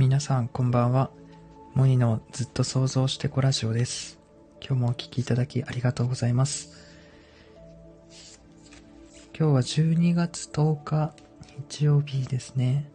[0.00, 1.10] 皆さんこんばんは。
[1.74, 4.18] モニのずっと想像してこラジオです。
[4.66, 6.72] 今日もお聴きいただきありがとうございます。
[9.38, 11.12] 今日は12月10日
[11.68, 12.90] 日曜日ですね。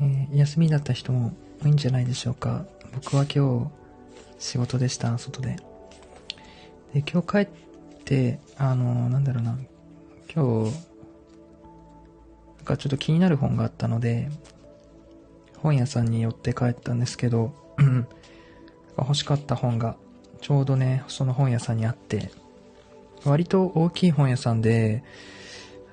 [0.00, 2.64] えー休みだった人も多いんじゃないでしょうか。
[2.94, 3.70] 僕は今
[4.38, 5.56] 日仕事でした、外で。
[6.94, 7.48] で、今日帰っ
[8.06, 9.58] て、あの、なんだろうな、
[10.34, 10.72] 今日、
[12.56, 14.30] なんかちょっと気になる本があったので、
[15.62, 17.52] 本屋さんに寄って帰ったんですけど、
[18.96, 19.96] 欲しかった本が
[20.40, 22.30] ちょうどね、その本屋さんにあって、
[23.24, 25.02] 割と大きい本屋さんで、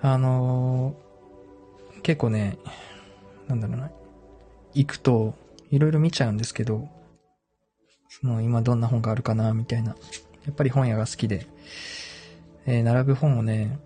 [0.01, 1.05] あのー
[2.03, 2.59] 結構ね、
[3.47, 3.89] なんだろうな、
[4.75, 5.33] 行くと
[5.71, 6.87] いろいろ見ちゃうんですけど、
[8.07, 9.95] その今どんな本があるかな、みたいな。
[10.45, 11.47] やっぱり本屋が好きで、
[12.67, 13.79] えー並ぶ本をね、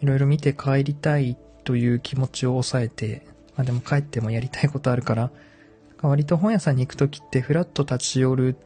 [0.00, 3.24] いろいろ見て帰りたいという気持ちを抑えて、
[3.56, 5.30] まあでも帰ってもやりたいことあるから、
[6.02, 8.56] 割と本屋さんに行くときってフラッと立ち寄る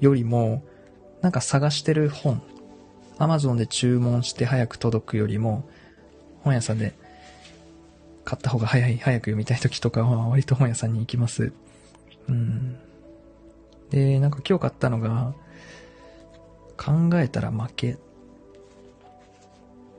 [0.00, 0.62] よりも、
[1.20, 2.42] なんか探してる本、
[3.18, 5.68] アマゾンで注文して早く届くよりも、
[6.42, 6.94] 本屋さんで
[8.24, 11.52] 買った方が早い、早く読みたいときとかは割と本屋さんに行きます。
[12.28, 12.76] うん。
[13.90, 15.34] で、なんか今日買ったのが、
[16.76, 17.96] 考えたら負けっ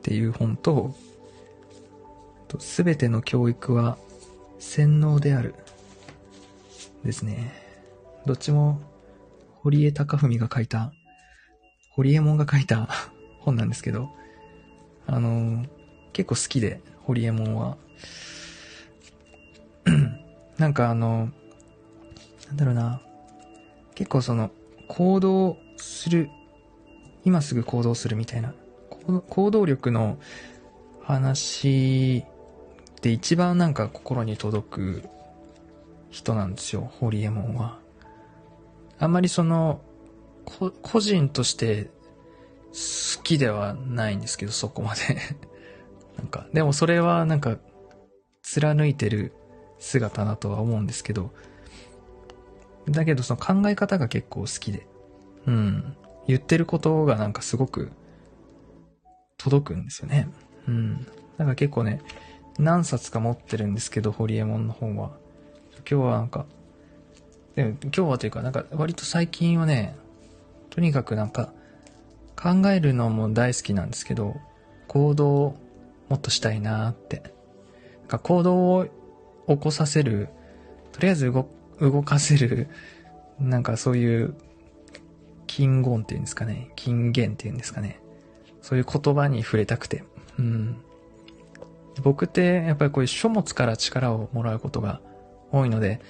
[0.01, 0.95] ていう本と、
[2.57, 3.97] すべての教育は
[4.59, 5.55] 洗脳である。
[7.03, 7.53] ですね。
[8.25, 8.79] どっちも、
[9.61, 10.91] 堀江貴文が書いた、
[11.89, 12.89] 堀江門が書いた
[13.39, 14.09] 本なんですけど、
[15.07, 15.65] あの、
[16.13, 17.77] 結構好きで、堀江門は。
[20.57, 21.31] なんかあの、
[22.47, 23.01] なんだろうな、
[23.95, 24.51] 結構その、
[24.87, 26.29] 行動する、
[27.23, 28.53] 今すぐ行動するみたいな、
[29.29, 30.19] 行動力の
[31.01, 32.25] 話
[33.01, 35.09] で一番なんか心に届く
[36.09, 37.79] 人なんですよ、ホリエモンは。
[38.99, 39.81] あんまりその、
[40.45, 41.89] こ個人として
[42.71, 45.17] 好きではないんですけど、そこまで。
[46.17, 47.57] なんか、でもそれはなんか、
[48.41, 49.31] 貫いてる
[49.77, 51.31] 姿だとは思うんですけど、
[52.89, 54.87] だけどその考え方が結構好きで、
[55.45, 55.95] うん。
[56.27, 57.91] 言ってることがなんかすごく
[59.37, 60.27] 届くんですよね。
[60.67, 61.05] うん。
[61.37, 62.01] だから結構ね、
[62.59, 65.11] 何冊か持ってるんですけど、ホリエモンの本は。
[65.89, 66.45] 今日はなんか、
[67.55, 69.95] でも今日はというか、なんか割と最近はね、
[70.69, 71.53] とにかくなんか、
[72.35, 74.35] 考えるのも大好きなんですけど、
[74.87, 75.57] 行動を
[76.09, 77.23] もっとしたいなーって。
[78.01, 78.87] なんか行動を
[79.47, 80.27] 起こさせる、
[80.91, 81.47] とりあえず動
[81.79, 82.67] 動かせる、
[83.39, 84.35] なんかそういう、
[85.47, 86.71] 金言っていうんですかね。
[86.75, 87.99] 金言っていうんですかね。
[88.61, 90.03] そういう言葉に触れたくて。
[90.37, 90.77] うん。
[92.01, 95.01] 僕ってやっぱりこういう書物から力をもらうことが
[95.51, 96.01] 多いので、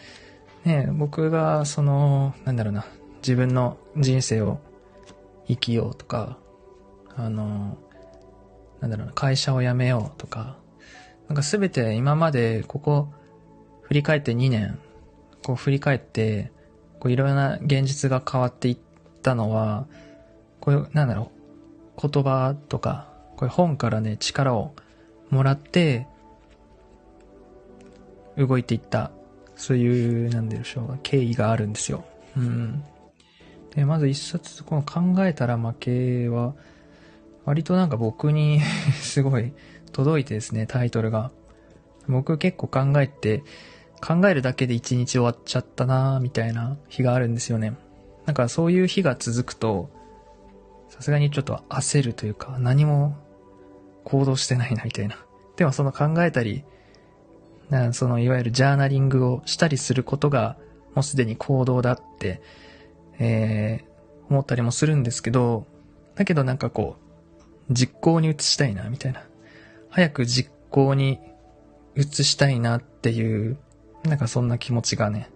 [0.65, 2.85] ね、僕がその、なんだろうな、
[3.17, 4.59] 自分の人生を
[5.47, 6.37] 生きようとか、
[7.15, 7.77] あの、
[8.81, 10.57] なんだろうな、会社を辞めようとか、
[11.27, 13.13] なんかすべて今までここ
[13.83, 14.79] 振り返って2年、
[15.45, 16.51] こう振り返って、
[16.99, 18.77] こういろんな現実が変わっていっ
[19.21, 19.87] たのは、
[20.59, 21.31] こういう、なんだろ
[21.97, 23.07] う、言葉とか、
[23.37, 24.73] こういう本からね、力を
[25.29, 26.07] もらって、
[28.37, 29.11] 動いていった、
[29.55, 32.05] そういう、なんでしょう、経緯があるんですよ。
[32.37, 32.83] うん。
[33.75, 36.53] で、まず一冊、この考えたら負けは、
[37.45, 38.61] 割となんか僕に
[39.01, 39.53] すごい
[39.91, 41.31] 届いてですね、タイトルが。
[42.07, 43.43] 僕結構考えて、
[44.01, 47.73] 考えるだけで一日終わっちゃったなみたいな日があるんですよね。
[48.25, 49.89] なんかそういう日が続くと、
[50.89, 53.15] さすがにちょっと焦るというか、何も
[54.03, 55.17] 行動してないなみたいな。
[55.55, 56.63] でもその考えたり、
[57.69, 60.57] なそのいわゆるジャーナリングをしたりすることが、
[60.95, 62.41] もうすでに行動だって、
[63.19, 65.67] えー、思ったりもするんですけど、
[66.15, 66.97] だけどなんかこ
[67.69, 69.23] う、実行に移したいな、みたいな。
[69.89, 71.19] 早く実行に
[71.95, 73.57] 移したいなっていう、
[74.03, 75.29] なんかそんな気持ちがね、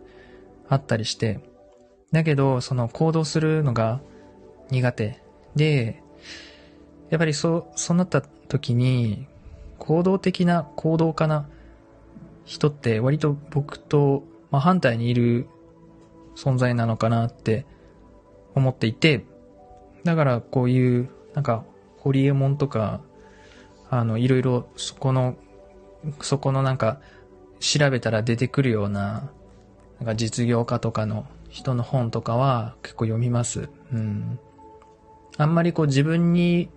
[0.70, 1.40] あったりして。
[2.12, 4.02] だけど、その行動するのが
[4.70, 5.22] 苦手
[5.56, 6.02] で、
[7.10, 9.28] やっぱりそう、そうなった時に、
[9.80, 11.48] 行動的な行動家な
[12.46, 15.48] 人って割と僕と、まあ、反対にいる
[16.36, 17.66] 存在なのかなって
[18.56, 19.26] 思っていて、
[20.04, 21.64] だからこういう、なんか、
[21.98, 23.02] ホリエモンとか、
[23.90, 25.36] あの、いろいろそこの、
[26.22, 27.00] そこのなんか、
[27.60, 29.32] 調べたら出てくるような、
[30.00, 33.70] なんか実業家とかの人の本とかは結構読みます。
[33.94, 34.40] うん。
[35.38, 36.70] あんまりこう自分に、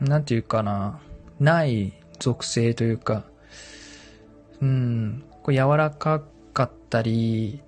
[0.00, 1.00] なんていうかな、
[1.40, 3.24] ない属性というか、
[4.60, 6.22] うん、こう柔らか
[6.52, 7.60] かったり、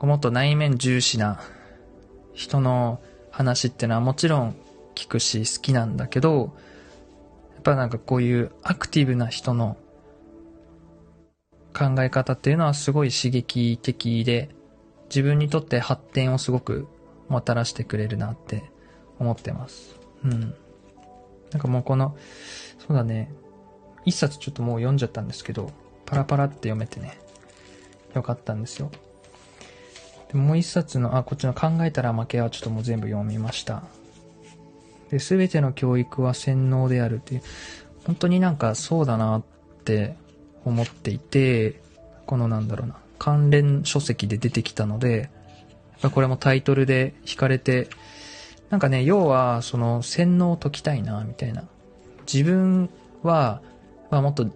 [0.00, 1.40] もっと内面重視な
[2.32, 3.00] 人の
[3.30, 4.56] 話っていうのはもちろん
[4.94, 6.52] 聞くし好きなんだけど、
[7.54, 9.76] やっぱなんかこういうアクティブな人の
[11.72, 14.50] 考え方っていうのはすごい刺激的で、
[15.08, 16.88] 自分にとって発展をすごく
[17.28, 18.64] もたらしてくれるなって
[19.18, 19.96] 思ってます。
[20.24, 20.54] うん。
[21.52, 22.16] なんかもうこの、
[22.78, 23.30] そうだね、
[24.04, 25.70] 一冊ちょっともう読んじゃったんですけど、
[26.06, 27.18] パラパラって読めてね、
[28.14, 28.90] よかったんですよ。
[30.32, 33.82] でもう一冊の、あ、こっちの考えたら負けはちょっともう全部読みました。
[35.10, 37.42] で、すべての教育は洗脳であるっていう、
[38.06, 39.42] 本当になんかそうだなっ
[39.84, 40.16] て
[40.64, 41.80] 思っていて、
[42.26, 45.30] このなんだろうな、関連書籍で出てきたので、
[46.12, 47.88] これもタイトルで惹かれて、
[48.72, 51.64] なんかね、要は、その、洗脳を解きたいな、みたいな。
[52.20, 52.88] 自分
[53.22, 53.60] は、
[54.10, 54.46] まあ、もっと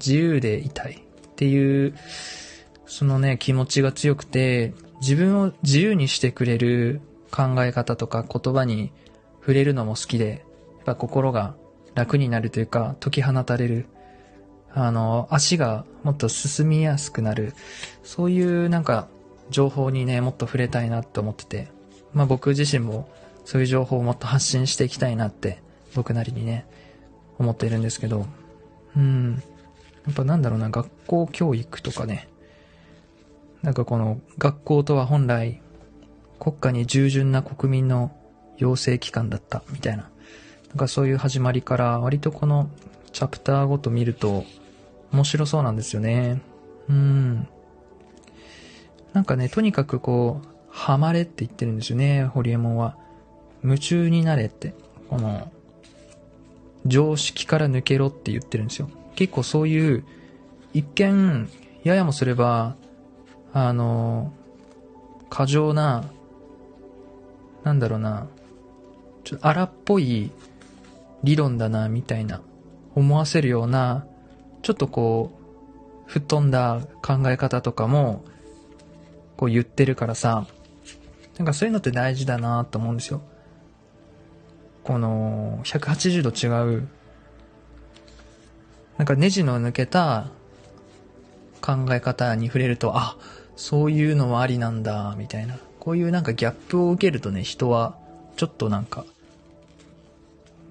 [0.00, 1.94] 自由でいたいっていう、
[2.84, 7.00] そのね、気持ちが強くて、自分を自由にしてくれる
[7.30, 8.90] 考え方とか言葉に
[9.38, 10.44] 触れるのも好きで、
[10.78, 11.54] やっぱ心が
[11.94, 13.86] 楽になるというか、解き放たれる。
[14.72, 17.54] あの、足がもっと進みやすくなる。
[18.02, 19.06] そういうなんか、
[19.50, 21.68] 情報にね、もっと触れたいなって思ってて。
[22.12, 23.08] まあ僕自身も
[23.44, 25.62] そういう情報をもっと発信していきたいなって、
[25.94, 26.66] 僕なりにね、
[27.38, 28.26] 思っているんですけど。
[28.96, 29.42] うん。
[30.06, 32.28] やっぱなんだろうな、学校教育とかね。
[33.62, 35.60] なんかこの学校とは本来
[36.38, 38.10] 国家に従順な国民の
[38.56, 40.08] 養成機関だったみたいな。
[40.68, 42.70] なんかそういう始まりから割とこの
[43.12, 44.44] チャプターごと見ると
[45.12, 46.40] 面白そうなんですよね。
[46.88, 47.48] うん。
[49.12, 52.96] なんかね、とにかくこう、ハマれって言ってるんですよね、ホリエモンは。
[53.62, 54.74] 夢中になれって。
[55.08, 55.50] この、
[56.86, 58.88] 常識から抜けろって言ってるんですよ。
[59.16, 60.04] 結構そういう、
[60.72, 61.48] 一見、
[61.82, 62.76] ややもすれば、
[63.52, 64.32] あの、
[65.28, 66.04] 過剰な、
[67.64, 68.26] なんだろうな、
[69.24, 70.30] ちょっと荒っぽい
[71.22, 72.40] 理論だな、みたいな、
[72.94, 74.06] 思わせるような、
[74.62, 75.32] ちょっとこ
[76.06, 78.24] う、吹っ飛んだ考え方とかも、
[79.36, 80.46] こう言ってるからさ、
[81.38, 83.22] なんかそういうのって大事だなと思うんですよ。
[84.90, 86.88] この、180度違う、
[88.98, 90.32] なんかネジの抜けた
[91.60, 93.16] 考え方に触れると、あ、
[93.54, 95.60] そういうのはありなんだ、みたいな。
[95.78, 97.96] こういうなんかギャップを受けるとね、人は、
[98.34, 99.04] ちょっとなんか、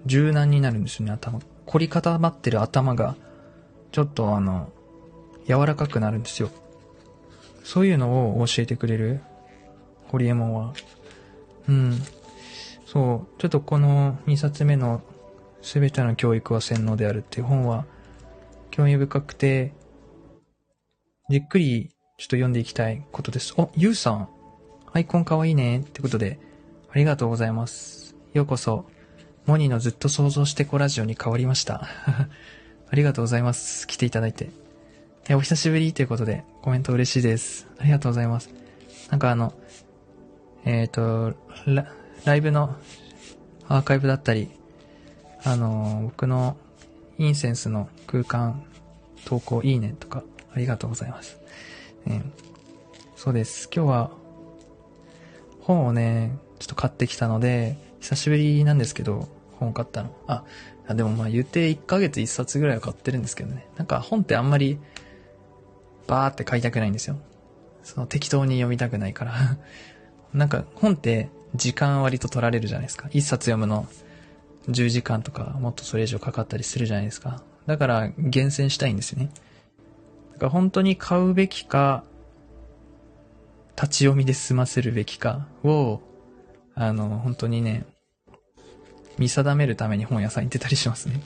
[0.06, 1.40] 柔軟になるんですよね、頭。
[1.66, 3.16] 凝り固まってる頭が、
[3.94, 4.70] ちょっとあの、
[5.48, 6.50] 柔らかくなるんですよ。
[7.64, 9.22] そういうのを教えてくれる、
[10.10, 10.74] ホリエモンは。
[11.70, 12.04] うん。
[12.92, 15.04] そう、ちょっとこの2冊目の
[15.62, 17.86] すべての教育は洗脳であるっていう本は、
[18.72, 19.74] 興味深くて、
[21.30, 23.54] じっくりちょっと読んでいきたいことです。
[23.58, 24.30] お、ゆうさん。
[24.92, 25.82] アイコンかわいいね。
[25.82, 26.40] ってことで、
[26.90, 28.16] ありがとうございます。
[28.34, 28.86] ようこそ、
[29.46, 31.84] モニーのずっと想像してこラジオに変わりました。
[32.90, 33.86] ありがとうございます。
[33.86, 34.50] 来ていただいて。
[35.28, 37.68] え、お久しぶりということで、コメント嬉しいです。
[37.78, 38.50] ありがとうございます。
[39.12, 39.54] なんかあの、
[40.66, 41.36] えっ、ー、と
[41.68, 41.94] ラ、
[42.26, 42.76] ライブの
[43.68, 44.50] アーカイブだったり、
[45.44, 46.58] あの、僕の
[47.18, 48.64] インセンスの空間
[49.26, 50.24] 投稿いいねとか、
[50.54, 51.38] ありがとうございます。
[52.08, 52.22] え
[53.16, 53.70] そうです。
[53.74, 54.12] 今日は、
[55.62, 59.28] 本をね、ちょっと買ってきたので、久しぶりなんですけど、
[59.60, 60.16] 本買ったの。
[60.28, 60.44] あ、
[60.96, 63.68] でもまあ言って1ヶ月1冊ぐらいは買ってるんですけどね。
[63.78, 64.80] なんか本ってあんまり
[66.08, 67.18] バーって買いたくないんですよ。
[67.84, 69.58] その適当に読みたくないから
[70.34, 73.10] なんか本って時間割と取られるじゃないですか。
[73.12, 73.88] 一冊読むの
[74.70, 77.42] 10時間とかもっとそれ以上かかったりするじゃないですか。
[77.66, 79.30] だから厳選したいんですよね。
[80.34, 82.04] だから本当に買うべきか、
[83.76, 86.02] 立ち読みで済ませるべきかを、
[86.76, 87.86] あの、本当にね、
[89.18, 91.22] 見定めるために本屋さん行ってたりしますね。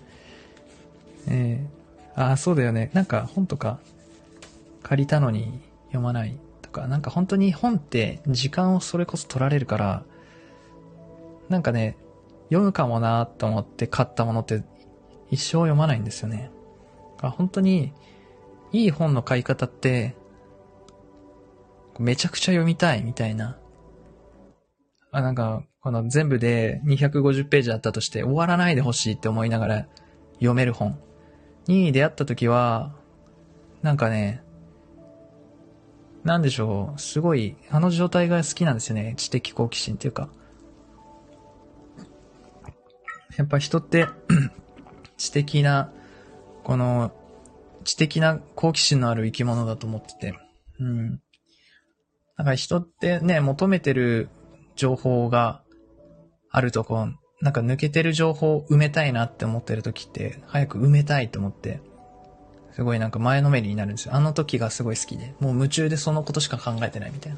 [1.27, 2.89] えー、ああ、そうだよね。
[2.93, 3.79] なんか本とか
[4.81, 10.03] 借りたのに読まないとか、なんか本当に本って時間をそれこそ取られるから、
[11.49, 11.97] なんかね、
[12.49, 14.63] 読むかもなと思って買ったものって
[15.29, 16.51] 一生読まないんですよね。
[17.21, 17.93] 本当に
[18.71, 20.15] いい本の買い方って、
[21.99, 23.57] めちゃくちゃ読みたいみたいな。
[25.11, 29.87] あ、なんか、この全部で250ページあったとして終わらないでほしいって思いながら
[30.35, 30.97] 読める本
[31.67, 32.95] に出会った時は、
[33.81, 34.41] なんかね、
[36.23, 39.13] なんでしょう、すごい、あの状態が好きなんですよね。
[39.17, 40.29] 知的好奇心っていうか。
[43.37, 44.07] やっぱ人って
[45.17, 45.91] 知的な、
[46.63, 47.11] この、
[47.83, 50.39] 知的な好奇心のある生き物だと思ってて。
[50.79, 51.21] うん。
[52.37, 54.29] なんか人ってね、求めてる
[54.75, 55.63] 情報が
[56.49, 57.07] あるとこ、
[57.41, 61.81] なんか抜けてる情報を埋めたいなって思ってる時って、早く埋めたいと思って、
[62.71, 64.15] すごいなんか前のめりになるんですよ。
[64.15, 67.37] あの時がすごい好きで、もう夢中でそのことしか考えてないみたいな。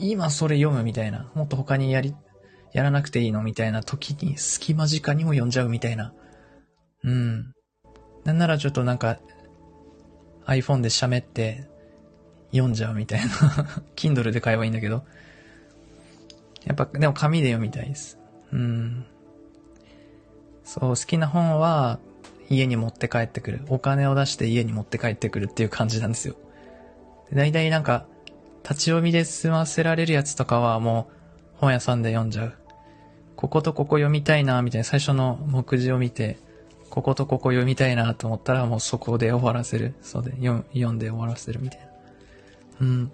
[0.00, 1.30] 今それ読むみたいな。
[1.34, 2.14] もっと他にやり、
[2.72, 6.12] やらなくていいのみたいな時に隙間時間にも読んじゃうみたいな。
[7.04, 7.52] うん。
[8.24, 9.18] なんならちょっとなんか
[10.46, 11.68] iPhone で喋って
[12.50, 13.26] 読んじゃうみたいな。
[13.96, 15.04] Kindle で買えばいいんだけど。
[16.64, 18.18] やっぱ、でも紙で読みたいです。
[18.52, 19.04] うん。
[20.64, 21.98] そう、好きな本は
[22.48, 23.62] 家に持って帰ってくる。
[23.68, 26.36] お金を出して家に持って帰ってくるっていう感じなんですよ。
[27.30, 28.06] で大体なんか、
[28.62, 32.54] 立ち読みで済ませられるやつとかはもう本屋さんで読んじゃう。
[33.42, 36.38] こことここ読みたいな、みたいな最初の目次を見て、
[36.90, 39.94] こことここ読みたいなと思ったらもうそこで終わらせる。
[40.00, 41.86] そうで、読んで終わらせるみたいな。
[42.82, 43.12] うん。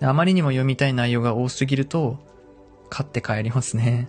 [0.00, 2.16] あまりにも読みたい内容が多すぎると、
[2.88, 4.08] 買って帰りますね。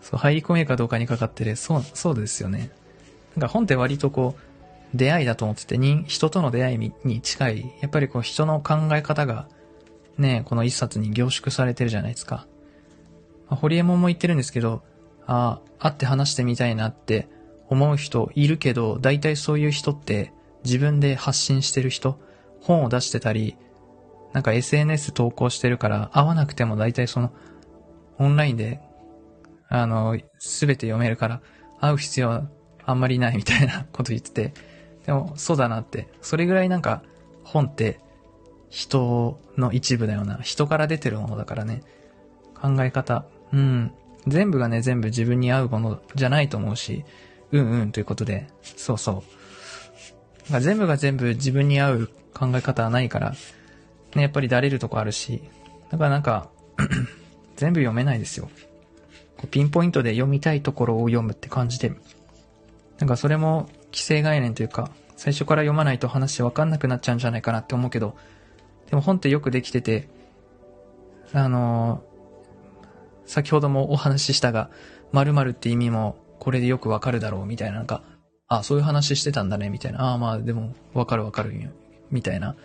[0.00, 1.56] そう、入り込めるかどうかにかかってる。
[1.56, 2.70] そう、そうですよね。
[3.34, 7.74] なんか本って割とこう、出会いだと思ってて、人、人との出会いに近い。
[7.80, 9.48] やっぱりこう人の考え方が、
[10.16, 12.46] ね、この一冊に凝縮されてるじゃないですか。
[13.48, 14.82] まあ、ホリエモンも言ってるんですけど、
[15.26, 17.28] ああ、会って話してみたいなって
[17.68, 20.32] 思う人いるけど、大体そういう人って
[20.64, 22.18] 自分で発信してる人、
[22.60, 23.56] 本を出してたり、
[24.32, 27.32] なんか SNS 投稿してるから、会わなくても大体その、
[28.18, 28.80] オンラインで、
[29.68, 31.40] あの、すべて読めるから、
[31.80, 32.48] 会う必要は
[32.84, 34.54] あんまりないみたいな こと言ってて、
[35.06, 36.08] でも、そうだなって。
[36.20, 37.02] それぐらいなんか、
[37.44, 38.00] 本って、
[38.68, 40.38] 人の一部だよな。
[40.38, 41.82] 人から出てるものだからね。
[42.54, 43.24] 考え方。
[43.52, 43.92] うん。
[44.26, 47.04] 全部がね、全部自分に合うものじゃないと思うし、
[47.50, 50.52] うんうんということで、そうそう。
[50.52, 53.34] なんか全部が全部自分に合う考え方はないから、
[54.14, 55.42] ね、やっぱりだれるとこあるし、
[55.90, 56.50] だからなんか、
[57.56, 58.48] 全部読めないですよ。
[59.50, 61.92] ピンポイントで読みたいところを読むって感じで。
[62.98, 68.16] なんかそれも規制概念というか、最初から読まないと話わかんなくなっちゃうんじゃないかなって思うけど、
[68.90, 70.08] でも本ってよくできてて、
[71.32, 72.07] あのー
[73.28, 74.70] 先ほどもお話ししたが、
[75.12, 78.02] 〇〇って意味もこれでよくわかるだろうみたいな、なんか、
[78.48, 80.10] あ、そういう話してたんだね、みたいな。
[80.10, 81.70] ああ、まあでもわかるわかるよ、
[82.10, 82.56] みたいな。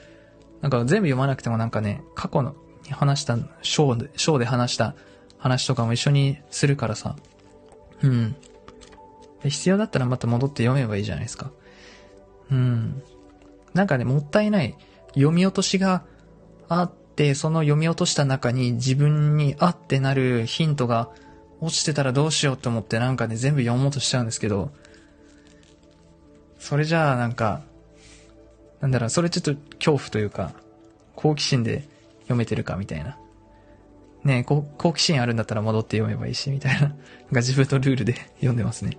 [0.61, 2.55] なんか全部読まなくてもなんかね、過去の
[2.89, 4.95] 話した、章で、章で話した
[5.37, 7.17] 話とかも一緒にするからさ。
[8.01, 8.35] うん。
[9.43, 11.51] 必要だったらまた戻って読めばいいじゃないですか。
[12.49, 13.03] うん。
[13.73, 14.77] なんかね、もったいない。
[15.15, 16.05] 読み落としが
[16.69, 16.91] あっ、
[17.35, 21.09] その読み落とした中に自分にあってなるヒントが
[21.61, 24.71] 落ちてたらどうしようと思ってなんかね、全部読もうとしちゃうんですけど、
[26.59, 27.61] それじゃあなんか、
[28.81, 30.53] なんだろう、それちょっと恐怖というか、
[31.15, 31.87] 好奇心で
[32.21, 33.17] 読めてるかみたいな。
[34.23, 36.81] ねえ、好奇心あるんだったら戻って読めばいいし、みたいな。
[36.81, 36.95] なんか
[37.35, 38.97] 自分のルールで読んでますね。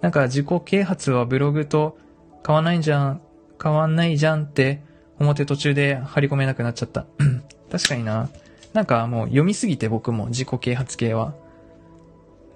[0.00, 1.98] なんか自己啓発はブログと
[2.46, 3.20] 変わんないじゃん、
[3.62, 4.82] 変わんないじゃんって
[5.18, 7.06] 思って途中で張り込めなくなっちゃった。
[7.70, 8.28] 確かにな。
[8.72, 11.34] なんかもう読みすぎて僕も自己啓発系は。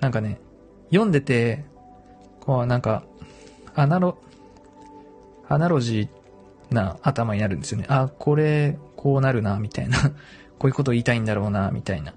[0.00, 0.40] なんかね、
[0.90, 1.64] 読んでて、
[2.40, 3.04] こうなんか、
[3.74, 4.18] アナロ、
[5.48, 7.86] アナロジーな頭になるんですよね。
[7.88, 9.98] あ、これ、こうなるな、みたいな。
[10.58, 12.14] こういうこと言いたいんだろうな、みたいな。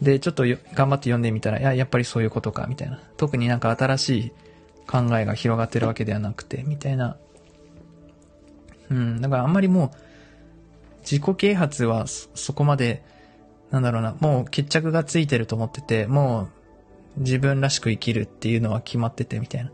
[0.00, 0.56] で、ちょっと頑
[0.90, 3.00] 張って読んでみたら、いや、やっぱりそういうことか、みたいな。
[3.16, 4.32] 特になんか新しい
[4.86, 7.16] 考えが広がってるわけではなくて、みたいな。
[8.92, 9.90] うん、だからあんまりもう、
[11.00, 13.02] 自己啓発はそこまで、
[13.70, 16.48] なんだろうな、もう決着がついてると思ってて、も
[17.16, 19.72] う自分らしく生きるっていうのは決まってて、みたいな。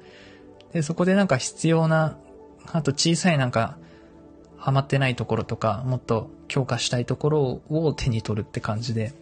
[0.72, 2.16] で、そこでなんか必要な、
[2.72, 3.76] あと小さいなんか、
[4.56, 9.12] ハマってないところとか、もっと強化したいところを手に取るって感じで。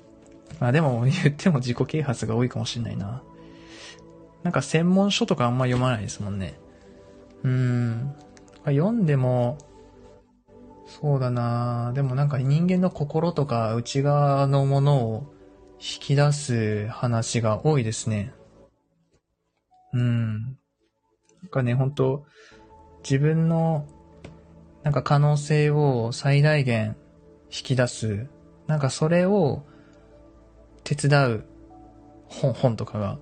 [0.60, 3.22] まあでも言っても自己啓発が多いかもしんないな。
[4.42, 6.58] なんか専門書とかあんま読まないですもんね。
[7.42, 8.14] うーん。
[8.66, 9.58] 読んでも、
[10.86, 15.34] そうだなでもなんか人間の心とか内側のものを
[15.78, 18.32] 引き出す話が多いですね。
[19.92, 20.42] うん。
[20.42, 20.48] な
[21.48, 22.24] んかね、本当
[23.02, 23.86] 自分の
[24.82, 26.96] なんか可能性を最大限
[27.50, 28.26] 引き出す。
[28.66, 29.64] なんかそれを
[30.82, 31.44] 手伝う
[32.26, 33.18] 本、本とかが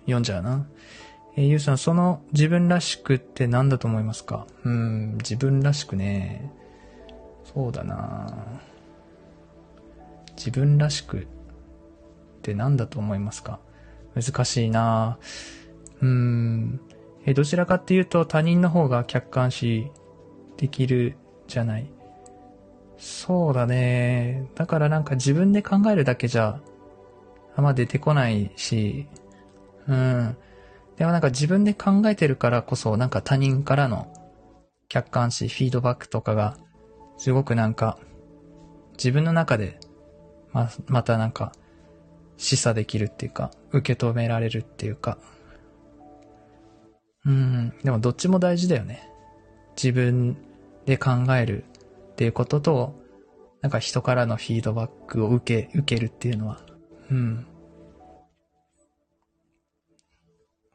[0.00, 0.68] 読んじゃうな。
[1.36, 4.46] えーゆうさん、その自分らしくって何だと思いますか？
[4.64, 6.52] うん、自分らしくね。
[7.56, 8.26] そうだな
[10.36, 11.26] 自分らしくっ
[12.42, 13.60] て何だと思いますか？
[14.14, 15.18] 難しいな
[16.02, 16.80] うん。
[17.24, 19.90] えどちらかっていうと他人の方が客観視
[20.58, 21.16] できる
[21.48, 21.90] じゃない。
[22.98, 24.50] そうだね。
[24.54, 26.60] だからなんか自分で考えるだけじゃ、
[27.56, 29.08] あんま出てこないし、
[29.88, 30.36] うん。
[30.98, 34.12] でもなんか自分で考えてるからこそ、なんか他人からの
[34.88, 36.58] 客観視、フィードバックとかが、
[37.18, 37.98] すごくなんか、
[38.92, 39.78] 自分の中で、
[40.52, 41.52] ま、またなんか、
[42.36, 45.18] 示唆できるっていうか、受け止められるっていうか。
[47.24, 49.08] うん、でもどっちも大事だよね。
[49.76, 50.36] 自分
[50.84, 51.64] で考える
[52.12, 52.94] っていうことと、
[53.62, 56.60] なんか人からのフィードバックを受け、受けるっていうのは。
[57.10, 57.46] うん。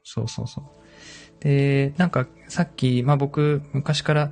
[0.04, 1.44] そうそうそう。
[1.44, 4.32] で、なんかさっき、まあ僕、昔から、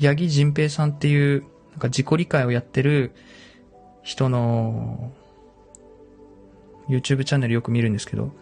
[0.00, 3.12] 八木仁平さんっていう、なんか自己理解をやってる
[4.02, 5.12] 人の
[6.88, 8.32] YouTube チャンネルよく見るんですけど、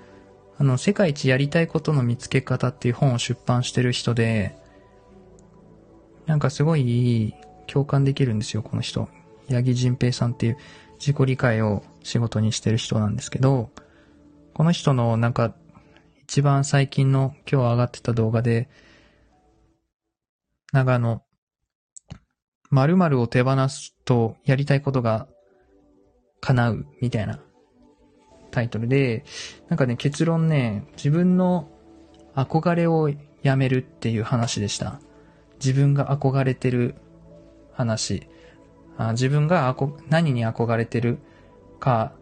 [0.56, 4.56] あの、世界一やりたいことの見つけ方っていう本を出版してる人で、
[6.26, 7.34] なんかすごい
[7.66, 9.08] 共感できるんですよ、この人。
[9.50, 10.56] 八木仁平さんっていう
[10.98, 13.70] 自己理解を仕事にしてる人なんですけど、
[14.54, 15.54] この人のなんか
[16.24, 18.68] 一番最近の今日上がってた動画で、
[20.72, 21.22] 長野、
[22.70, 25.26] 〇〇を手放すとやりたいことが
[26.40, 27.40] 叶うみたいな
[28.50, 29.24] タイトルで、
[29.68, 31.68] なんかね、結論ね、自分の
[32.34, 33.10] 憧れを
[33.42, 35.00] やめるっていう話でした。
[35.54, 36.94] 自分が憧れてる
[37.72, 38.26] 話。
[38.96, 39.76] あ自分が
[40.08, 41.18] 何に憧れてる
[41.78, 42.12] か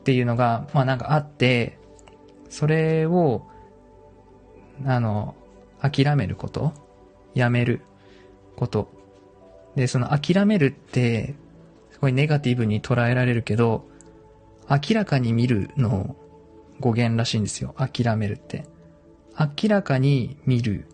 [0.00, 1.78] っていうのが、まあなんかあって、
[2.48, 3.46] それを、
[4.86, 5.34] あの、
[5.80, 6.72] 諦めること、
[7.34, 7.82] やめる
[8.56, 8.97] こと。
[9.78, 11.36] で、その諦めるって、
[11.92, 13.88] すごいネガティブに捉えられるけど、
[14.68, 16.16] 明らかに見るの
[16.80, 17.76] 語源らしいんですよ。
[17.78, 18.64] 諦めるって。
[19.38, 20.86] 明らかに見る。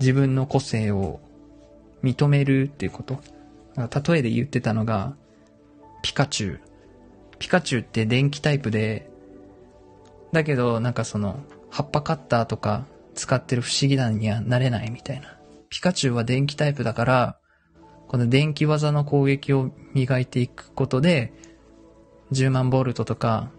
[0.00, 1.20] 自分の個性を
[2.02, 3.20] 認めるっていうこと。
[3.76, 5.14] 例えで言ってたのが、
[6.02, 6.60] ピカチュウ。
[7.38, 9.10] ピカチュウって電気タイプで、
[10.32, 15.38] だけどなんかその、葉っぱカッターとか使ってる不思議なにはなれないみたいな。
[15.70, 17.39] ピカチュウは電気タイプだから、
[18.10, 21.32] この電気技の攻撃を磨いていくことで、
[22.32, 23.52] 10万ボルトとか、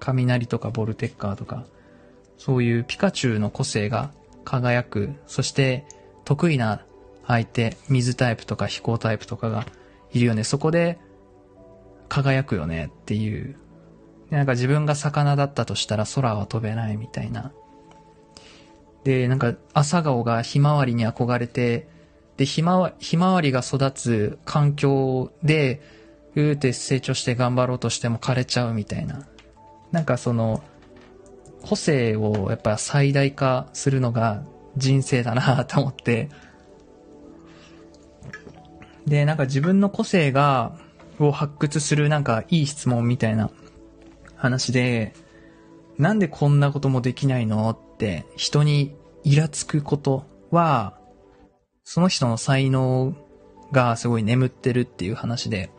[0.00, 1.66] 雷とかボルテッカーとか、
[2.38, 4.10] そういうピカチュウの個性が
[4.42, 5.84] 輝く、そして
[6.24, 6.86] 得意な
[7.26, 9.66] 相手、水タイプとか飛行タイプとかが
[10.14, 10.44] いるよね。
[10.44, 10.98] そこで
[12.08, 13.54] 輝くよねっていう。
[14.30, 17.52] なんか自分が魚だったとしたら空は飛べないみたいな。
[19.04, 21.92] で、なんか朝顔がひまわりに憧れて、
[22.36, 25.80] で、ひまわひまわりが育つ環境で、
[26.34, 29.26] うーって成長して頑張ろうとしても枯れちゃうみたいな。
[29.92, 30.62] なんかその、
[31.62, 34.44] 個性をやっぱ最大化するのが
[34.76, 36.28] 人生だなと思って。
[39.06, 40.76] で、なんか自分の個性が、
[41.20, 43.50] を発掘するなんかいい質問みたいな
[44.34, 45.14] 話で、
[45.96, 50.98] なんでこんなこともできないのって人にイラつくことは、
[51.84, 53.14] その人の才能
[53.70, 55.70] がすごい眠ってるっていう話で、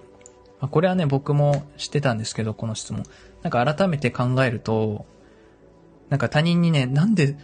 [0.60, 3.04] まあ、これはね、僕も知ってたんですけど、この質問。
[3.41, 5.06] なんか改めて考えると、
[6.10, 7.36] なんか他人にね、なんで、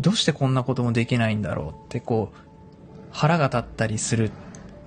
[0.00, 2.50] どうしてこんなこともできないんだろうってこう、
[3.12, 4.30] 腹が立ったりする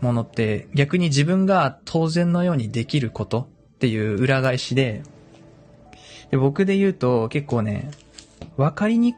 [0.02, 5.04] ものって逆に自分が当然のようにできることっていう裏返しで、
[6.32, 7.91] で僕で言うと結構ね、
[8.58, 9.15] わかりに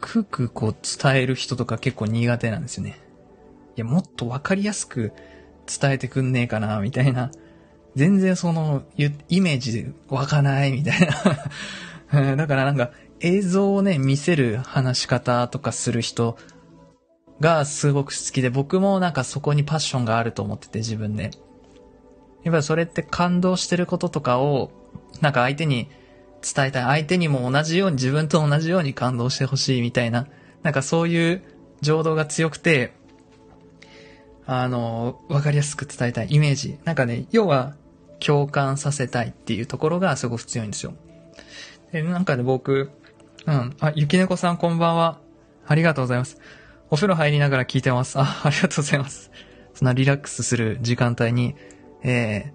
[0.00, 2.98] くくこう伝える人とか結構苦手なんですよね。
[3.76, 5.12] いや、もっとわかりやすく
[5.66, 7.30] 伝えてくんねえかな、みたいな
[7.96, 11.00] 全然その、イメージ湧かないみたい
[12.12, 16.36] な だからなんか、映像をね、見せる話し方とかする人
[17.40, 21.30] がすごく好きで、僕もなんかそこにパッションがあると思ってて、自分で。
[22.44, 24.70] やっぱそれって感動してることとかを、
[25.22, 25.88] なんか相手に
[26.42, 26.82] 伝えたい。
[26.84, 30.28] 相手にも同じように、自分と同じように感動してほしいみたいな、
[30.62, 31.42] なんかそういう
[31.80, 32.92] 情動が強くて、
[34.46, 36.78] あの、わかりやすく伝えたいイメージ。
[36.84, 37.74] なんかね、要は、
[38.18, 40.94] 共感させたいっていうところがすごく強いんですよ。
[41.92, 42.90] で、なんかで僕、
[43.46, 45.20] うん、あ、ゆきねこさんこんばんは。
[45.66, 46.38] ありがとうございます。
[46.90, 48.18] お風呂入りながら聞いてます。
[48.18, 49.30] あ、ありがとうございます。
[49.74, 51.54] そんなリラックスする時間帯に、
[52.02, 52.52] え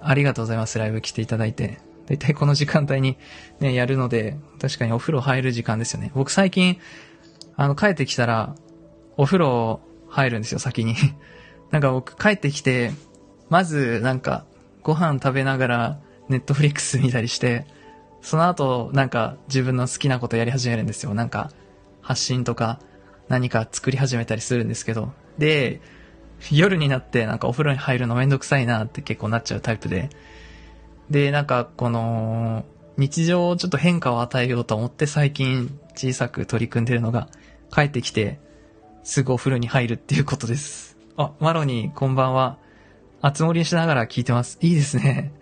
[0.00, 0.78] ー、ありがとうございます。
[0.78, 1.78] ライブ来ていただいて。
[2.06, 3.18] だいたいこの時間帯に
[3.60, 6.10] ね、やるので、確かにお風呂入る時間ですよね。
[6.14, 6.78] 僕最近、
[7.56, 8.56] あの、帰ってきたら、
[9.16, 9.80] お風呂
[10.10, 10.94] 入るんですよ、先に。
[11.70, 12.92] なんか僕帰ってきて、
[13.48, 14.44] まず、なんか、
[14.82, 17.66] ご飯食べながら、ネットフリックス見たりして、
[18.22, 21.14] その後、なんか自分の好きなことやり始めるんですよ。
[21.14, 21.50] なんか、
[22.00, 22.80] 発信とか、
[23.28, 25.12] 何か作り始めたりするんですけど。
[25.38, 25.80] で、
[26.50, 30.10] 夜になってなんかお風呂に入るのめんどくさいなって結構なっちゃうタイプで。
[31.10, 32.64] で、なんかこの、
[32.96, 37.28] 日常をちょっと変化を与えようと思って最近小さく取り組んでるのが、
[37.72, 38.40] 帰ってきて、
[39.02, 40.96] すぐお風呂に入るっていうことです。
[41.16, 42.58] あ、マロニー、こんばんは。
[43.22, 44.58] あつ森しながら聞いてます。
[44.60, 45.32] いいですね。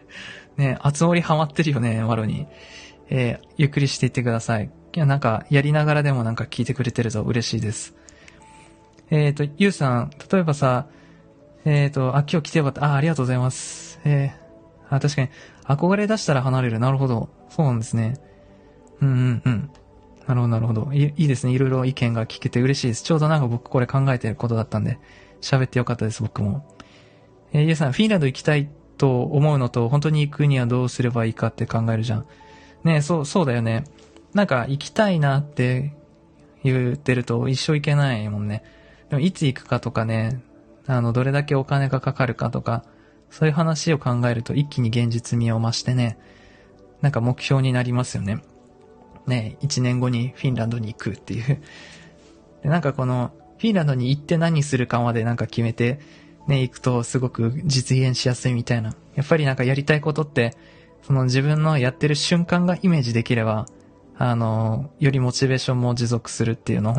[0.56, 2.46] ね、あつ森ハマってるよね、マロニー。
[3.10, 4.70] えー、ゆっくりしていってください。
[4.94, 7.94] いや、なんか、やりながらでもなんか聞いてくれてると嬉しいです。
[9.10, 10.86] えっ、ー、と、ゆうさん、例えばさ、
[11.64, 12.84] えっ、ー、と、あ、今日来てよかった。
[12.84, 14.00] あ、ありがとうございます。
[14.04, 15.28] えー、あ、確かに、
[15.64, 16.78] 憧れ出したら離れる。
[16.78, 17.28] なるほど。
[17.48, 18.14] そうなんですね。
[19.00, 19.70] うんうんうん。
[20.28, 20.92] なるほど、なるほど。
[20.92, 21.54] いいですね。
[21.54, 23.02] いろいろ意見が聞けて嬉しいです。
[23.02, 24.98] ちょうどなんか僕これ考えてることだったんで、
[25.40, 26.76] 喋ってよかったです、僕も。
[27.54, 32.26] えー、ゆうさん、フィンランド行きたいと思うのと、本当に行くにはどうすればいいかって考えるじゃん。
[32.84, 33.84] ねそう、そうだよね。
[34.34, 35.94] なんか行きたいなって
[36.62, 38.64] 言ってると一生行けないもんね。
[39.08, 40.42] でもいつ行くかとかね、
[40.86, 42.84] あの、どれだけお金がかかるかとか、
[43.30, 46.18] そういう話を考えると一気に現実味を増してね、
[47.00, 48.42] なんか目標になりますよね。
[49.28, 51.60] ね、一年後にフィンランドに行くっていう。
[52.62, 56.00] で、なんかこの、フィンランドに行って何するかまでなんか決めて、
[56.46, 58.94] ね、行くとすごく実現しやすいみたいな。
[59.14, 60.56] やっぱりなんかやりたいことって、
[61.02, 63.66] その自分のやってる瞬間がイメージできれば、
[64.16, 66.94] あの、よりモチベーションも持続するっていうのを、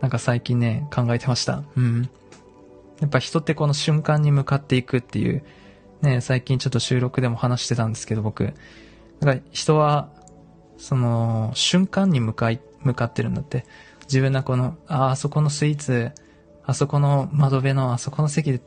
[0.00, 1.62] なんか最近ね、考えてました。
[1.76, 2.10] うん。
[3.00, 5.42] やっぱ人ってこの瞬間に向かっていくっていう、
[6.02, 8.52] ね、最近ちょっと収録でも話してたんですけど、僕。
[9.20, 10.10] だか人は、
[10.80, 13.66] その、瞬間に向かい、向かってるんだって。
[14.04, 16.10] 自分がこの、あ、あそこのスイーツ、
[16.64, 18.60] あそこの窓辺のあそこの席で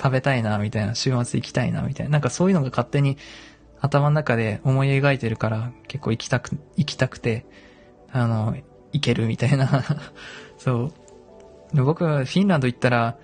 [0.00, 2.12] 食べたいな、みたいな、週末行きたいな、みたいな。
[2.12, 3.18] なんかそういうのが勝手に
[3.80, 7.44] 頭の中で思い描いてるから、結構行きたく、行きたくて、
[8.12, 8.56] あの、
[8.92, 9.82] 行けるみたいな
[10.58, 10.92] そ
[11.72, 11.76] う。
[11.76, 13.18] で僕はフィンランド行ったら、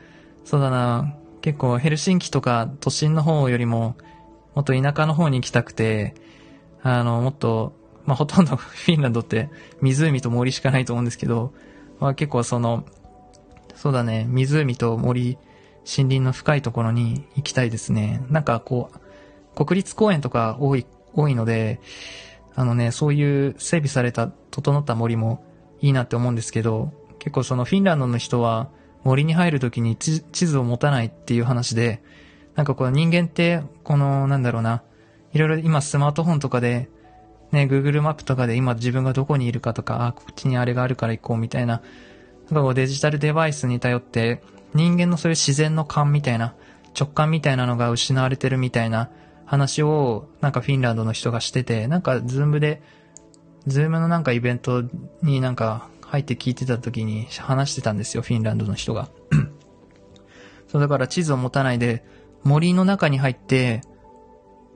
[0.44, 3.96] そうだな、結構ヘルシンキとか都心の方よりも、
[4.54, 6.14] もっと田舎の方に行きたくて、
[6.82, 11.52] あの、もっと、まあ、ほとんどフィンランドって湖と森しかないと思うんですけど、
[12.00, 12.84] まあ、結構その、
[13.74, 15.38] そうだね、湖と森、
[15.84, 18.24] 森林の深いところに行きたいですね。
[18.28, 21.80] なんかこう、国立公園とか多い、多いので、
[22.54, 25.44] あのね、そういう整備された、整った森も
[25.80, 28.68] いいなって思うんですけど、結構そのフィンランドの人は
[29.04, 32.02] 森に入るときに地図を持たないっていう話で、
[32.54, 34.82] なんかこう人間って、この、なんだろうな、
[35.32, 36.88] いろいろ今スマートフォンとかで、
[37.52, 41.82] ね、Google マップとかで今自分がどこにいるかとか、あ、こっちにあれがあるから行こうみたいな、
[42.46, 44.42] なんかこうデジタルデバイスに頼って、
[44.74, 46.54] 人間のそういう自然の勘みたいな、
[46.98, 49.10] 直感みたいなのが失われてるみたいな
[49.44, 52.82] 話を、なんかフィンランドの人がしてて、なんか Zoomで、
[53.66, 54.84] Zoomのなんかイベント
[55.22, 59.10] になんか入って聞いてた時に話してたんですよ、フィンランドの人が。
[60.68, 62.02] そうだから地図を持たないで、
[62.44, 63.82] 森の中に入って、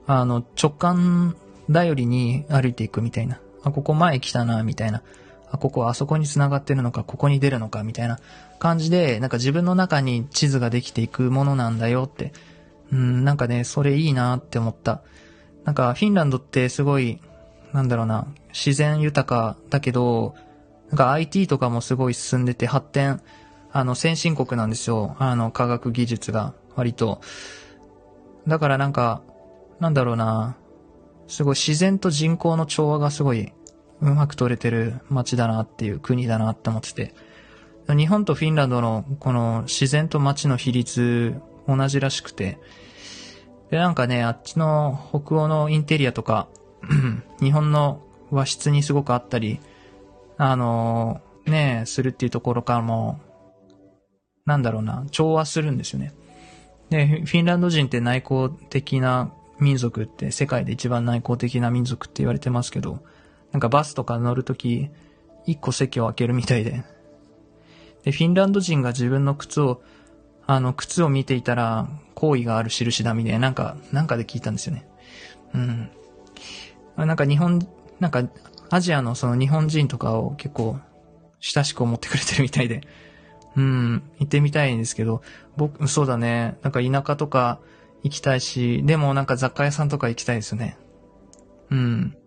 [0.05, 1.35] あの、直感
[1.71, 3.39] 頼りに歩いていくみたいな。
[3.63, 5.01] あ、ここ前来たな、みたいな。
[5.51, 8.19] あ、ここあそこに繋がってるのか、ここに出るのか、みたいな
[8.59, 12.33] 感じで、なんか自分の中に地図ができていくものなんだよって
[12.91, 15.01] うん、なんかね、それいいなって思った。
[15.65, 17.19] なんか、フィンランドってすごい、
[17.73, 20.35] なんだろうな、自然豊かだけど、
[20.89, 23.21] なんか IT とかもすごい進んでて発展、
[23.71, 25.15] あの、先進国なんですよ。
[25.19, 27.21] あの、科学技術が、割と。
[28.47, 29.21] だからなんか、
[29.79, 30.55] なんだろうな、
[31.27, 33.53] すごい自然と人口の調和がすごい、
[34.01, 37.13] うまく取れてる街だなっていう国だなって思ってて。
[37.89, 41.35] 日本とフィンランドのこの自然と街の比率
[41.67, 42.59] 同じらしくて、
[43.69, 46.47] で、なんかね、あっちの北欧のインテリアとか、
[47.41, 49.59] 日本の和室にすごくあったり、
[50.37, 53.19] あのー、ね、するっていうところからも、
[54.45, 56.13] なんだろうな、調和するんですよね。
[56.89, 62.99] で、フィンランド人って内向的な民族って世界で一番内向的な民族って言われてますけど、
[63.51, 64.89] なんかバスとか乗るとき、
[65.45, 66.83] 一個席を開けるみたいで。
[68.03, 69.81] で、フィンランド人が自分の靴を
[70.49, 74.87] あの、靴を見ていたら、好意がある印だみたいな、なんか、なんかで聞いたんですよね。
[75.53, 75.89] うん。
[76.95, 77.67] なんか日本、
[77.99, 78.23] なんか、
[78.69, 80.79] アジアのその日本人とかを結構、
[81.41, 82.81] 親しく思ってくれてるみたいで。
[83.57, 85.21] うん、行ってみたいんですけど、
[85.57, 86.57] 僕、そうだね。
[86.61, 87.59] なんか田舎とか
[88.07, 90.77] 行きたいし、でもなんか雑貨屋さんとか行きたいですよね。
[91.69, 92.17] うん。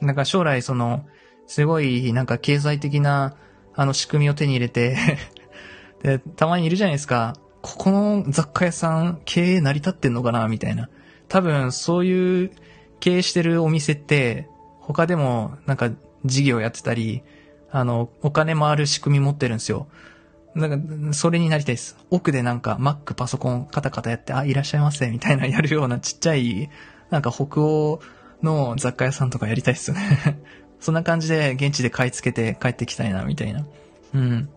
[0.00, 1.04] なんか将来その、
[1.46, 3.36] すごいなんか経済的な、
[3.74, 4.96] あの仕組みを手に入れて
[6.02, 7.34] で、たまにいるじゃないですか。
[7.62, 10.46] ここの雑貨屋さん経営成り立ってんのかな？
[10.48, 10.88] みたいな。
[11.28, 12.52] 多分そういう
[13.00, 14.48] 経営してるお店って
[14.80, 15.90] 他でもなんか
[16.24, 17.22] 事業やってたり、
[17.70, 19.88] あの、お金回る仕組み持ってるんですよ。
[20.56, 21.96] なんか、それになりたいです。
[22.10, 26.70] 奥でなんか、Mac パソコンカタカタやって、あ、いらっしゃいませ、みたいなやるようなちっちゃい、
[27.10, 28.00] なんか北欧
[28.42, 30.38] の雑貨屋さんとかやりたいっすよね。
[30.80, 33.66] そんな感じで現地で買い付けて帰ってきたいな、みたいな。
[34.14, 34.48] うん。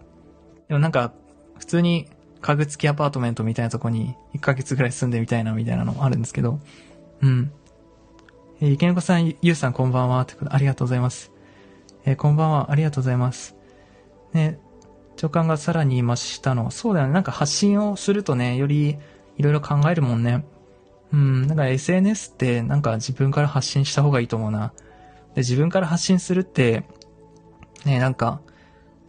[0.69, 1.11] でもなんか、
[1.57, 2.07] 普通に
[2.39, 6.59] 家具付きアパートメントみたいなとこに1ヶ月ぐらい住んでみたいな、みたいなのもあるんですけど。
[7.21, 7.51] うん。
[8.61, 10.21] えー、池猫さん、ゆうさんこんばんは。
[10.21, 11.31] ってことありがとうございます。
[12.05, 12.71] えー、こんばんは。
[12.71, 13.55] ありがとうございます。
[14.31, 14.59] ね、
[15.19, 16.71] 長官がさらに言いましたの。
[16.71, 17.13] そうだよね。
[17.13, 18.97] なんか発信をするとね、より
[19.35, 20.45] いろいろ考えるもんね。
[21.11, 21.45] うん。
[21.45, 24.71] なんか SNS ってなんか自分から発信した方がいいと思うな。
[25.35, 26.85] で、自分から発信するって、
[27.83, 28.39] ね、なんか、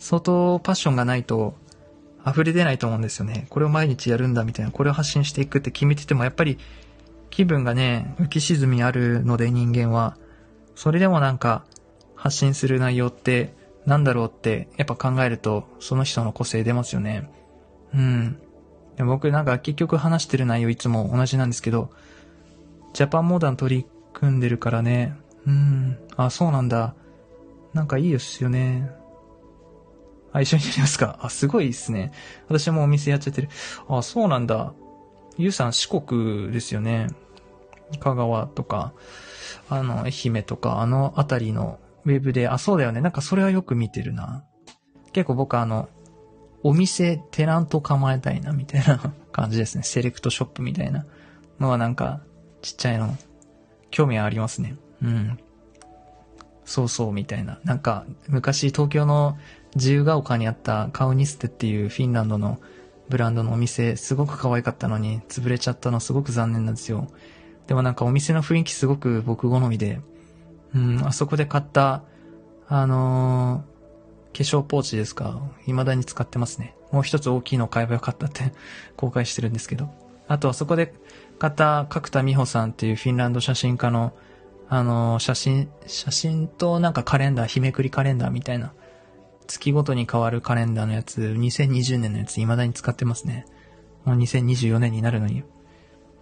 [0.00, 1.54] 相当パッションがないと
[2.26, 3.46] 溢れ出ないと思うんですよね。
[3.48, 6.58] これを毎日やるんだみたいな、これを発信していくって決めてても、やっぱり
[7.30, 10.16] 気分がね、浮き沈みあるので人間は、
[10.74, 11.64] それでもなんか
[12.16, 13.59] 発信する内容って
[13.90, 17.28] なんだろうってやっぱ考えるとその人の個性出ますよね。
[17.92, 18.40] うん。
[18.96, 21.90] で僕なんか結局話してる内容いつも同じなんですけど、
[22.92, 25.16] ジャパンモーダン取り組んでるからね。
[25.44, 25.98] うん。
[26.16, 26.94] あ、そうなんだ。
[27.74, 28.88] なんかいいですよね。
[30.32, 32.12] あ、一緒にやりますかあ、すごいっすね。
[32.46, 33.48] 私もお店やっちゃってる。
[33.88, 34.72] あ、そうなんだ。
[35.36, 37.08] ゆうさん四国ですよね。
[37.98, 38.92] 香川とか、
[39.68, 43.00] あの、愛媛とか、あのあたりのウェブで、あ、そうだよね。
[43.00, 44.44] なんかそれはよく見てるな。
[45.12, 45.88] 結構僕あの、
[46.62, 48.98] お店、テナント構えたいな、みたいな
[49.32, 49.82] 感じですね。
[49.82, 51.06] セレクトショップみたいな
[51.58, 52.20] のはなんか、
[52.62, 53.16] ちっちゃいの、
[53.90, 54.76] 興味ありますね。
[55.02, 55.38] うん。
[56.64, 57.58] そうそう、みたいな。
[57.64, 59.38] なんか、昔東京の
[59.74, 62.60] 自由が丘にあったカウニステっていうフィンランドの
[63.08, 67.08] ブランドのお店、すごく可愛かったのに、潰れちゃったのすごく残念なんですよ。
[67.66, 70.00] でもなんかお店の雰囲気すごく僕好みで、
[70.74, 72.02] うん、あそこで買った、
[72.68, 76.74] あのー、化粧ポーチですか未だに使ってますね。
[76.92, 78.52] もう一つ大きいのを買えばよかったって
[78.96, 79.90] 公開してるんですけど。
[80.28, 80.94] あとはそこで
[81.40, 84.12] 買った角田美穂さんっていうフィンランド写真家の、
[84.68, 88.72] あのー、写真、写真となんかカレンダー、日めくりカレンダーみたいな
[89.48, 93.46] 月ごとに変わるカレンダーのやつ、2020年のやつ未だに使ってますね。
[94.04, 95.42] もう2024年になるのに。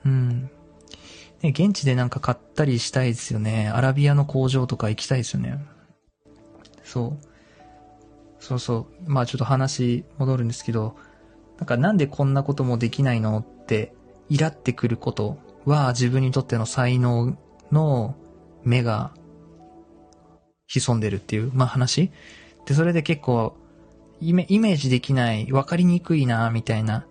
[0.06, 0.50] うん。
[1.40, 3.68] で、現地でなんか買ったりしたいですよね。
[3.68, 5.58] アラビアの工場とか行きたいですよね。
[6.82, 7.24] そう。
[8.40, 9.10] そうそう。
[9.10, 10.96] まあちょっと話戻るんですけど、
[11.58, 13.92] なんかなんでこんなこともできないのって、
[14.28, 17.36] イラってくることは自分にとっての才能
[17.70, 18.16] の
[18.64, 19.12] 目が
[20.66, 22.10] 潜んでるっていう、まあ話
[22.66, 23.56] で、それで結構、
[24.20, 27.06] イメージできない、わかりにくいな、みたいな、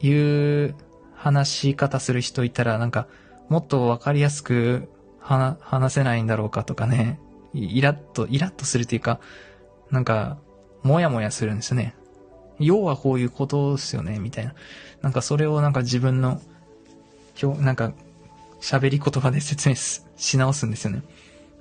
[0.00, 0.74] いう
[1.20, 3.06] 話し方する人いたら、なんか、
[3.50, 4.88] もっとわかりやすく
[5.20, 7.20] 話せないんだろうかとかね、
[7.52, 9.20] イラッと、イラッとするというか、
[9.90, 10.38] なんか、
[10.82, 11.94] もやもやするんですよね。
[12.58, 14.54] 要はこういうことですよね、みたいな。
[15.02, 16.40] なんかそれをなんか自分の、
[17.58, 17.92] なんか、
[18.62, 21.02] 喋り言葉で説明し直すんですよね。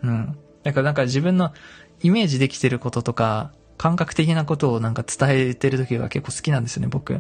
[0.03, 0.37] うん。
[0.63, 1.53] だからなんか自分の
[2.01, 7.19] イメージできてることとか、感覚的なことをなんか伝えてる時が結構好きなんですよね、僕。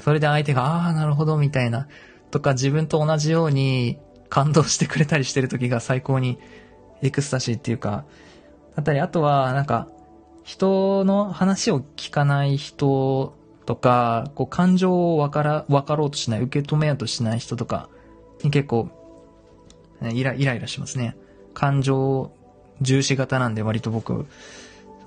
[0.00, 1.88] それで相手が、ああ、なるほど、みたいな。
[2.30, 6.38] とか自分と同じように感動してくれたりしてる時が最高に
[7.02, 8.04] エクスタシーっていうか、
[8.76, 9.88] だったり、あとは、なんか、
[10.44, 13.34] 人の話を聞かない人
[13.66, 17.88] とか、こう感情をわから、わかろうとしない、受け止めようとしない人とか
[18.42, 18.88] に結構、
[20.00, 21.16] イライライラしますね。
[21.54, 22.32] 感情
[22.80, 24.26] 重視型なんで割と僕、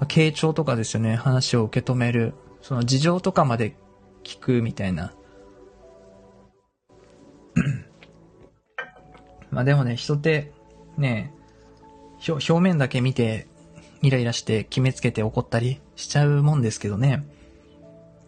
[0.01, 3.75] 傾聴とかですよね、話を受け止める、その事情とかまで
[4.23, 5.13] 聞くみたいな。
[9.51, 10.51] まあでもね、人って
[10.97, 11.34] ね、
[12.27, 13.47] 表面だけ見て
[14.01, 17.25] イライラして決めつけて怒ったりしちゃうもんですけどね。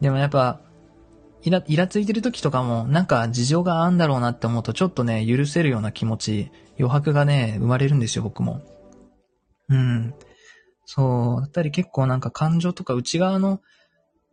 [0.01, 0.62] でもやっぱ、
[1.43, 8.62] イラ、イラついてる時とかもなんか事情があんだろうなって思うとちょっとね、許せるような気持ち、余白がね、生まれるんですよ、僕も。
[9.69, 10.13] うん。
[10.86, 11.41] そう。
[11.41, 13.62] だったり結構なんか感情とか内側の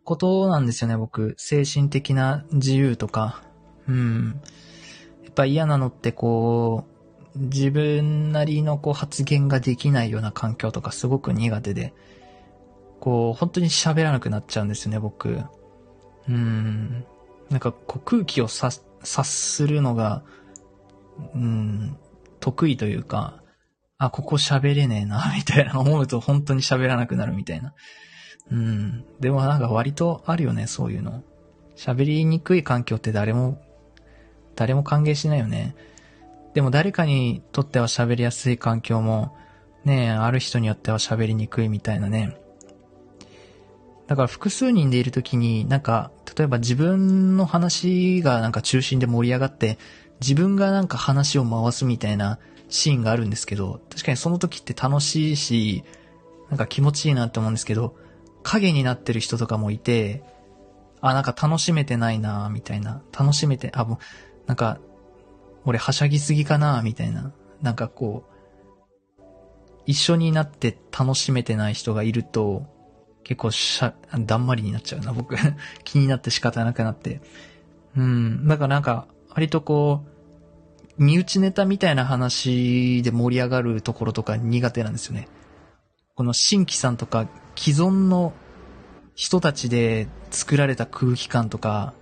[0.04, 1.34] ことなんですよね、僕。
[1.38, 3.42] 精神的な自由とか。
[3.88, 4.40] うん。
[5.24, 6.84] やっぱ嫌なのってこ
[7.34, 11.94] う、自分なりのこう発言ができないような環境とかすごく苦手で、
[12.98, 15.42] こう、本当に喋らなくなっちゃうんですよね、僕。
[16.28, 17.04] うん。
[17.48, 18.82] なんかこう空気を察
[19.24, 20.22] するのが、
[21.34, 21.96] うん、
[22.40, 23.42] 得意というか、
[23.98, 27.74] あ、ここ喋れねえな、みたいな思うと本当に喋らなくなるみたいな。
[28.50, 29.04] うん。
[29.20, 31.22] でもなんか割とあるよね、そういうの。
[31.76, 33.60] 喋りにくい環境って誰も、
[34.56, 35.74] 誰も歓迎しないよね。
[36.54, 39.36] でも誰かにとっては喋りやすい環境も、
[39.84, 42.36] ねある人によっては喋りにくいみたいなね。
[44.08, 49.78] だから複数人でいるときに、なんか、例えば自分の話がなんか中心で盛り上がって、
[50.20, 55.84] 自分がなんか話を回すみたいなシーンがあるんですけど、確かにその時って楽しいし、
[56.48, 57.94] なんか気持ちいいなって思うんですけど、
[58.42, 60.22] 影になってる人とかもいて、
[61.00, 63.03] あ、なんか楽しめてないなみたいな。
[63.16, 63.98] 楽しめて、あ、もう、
[64.46, 64.79] なんか、
[65.64, 67.33] 俺はしゃぎすぎかなみたいな。
[67.62, 69.22] なんかこう、
[69.87, 72.66] 一緒になって楽しめてない人がいると、
[73.24, 75.37] 結構しゃ、だんまりになっちゃうな、僕。
[75.85, 77.20] 気になって仕方なくなって。
[77.96, 78.46] うん。
[78.46, 80.11] だからなんか、割とこう、
[81.03, 85.29] 身内ネタみたいな話で盛り上がるところとか苦手なんですよね。
[86.14, 87.26] この新規さんとか
[87.60, 88.32] 既存の
[89.14, 91.92] 人たちで作られた空気感とか、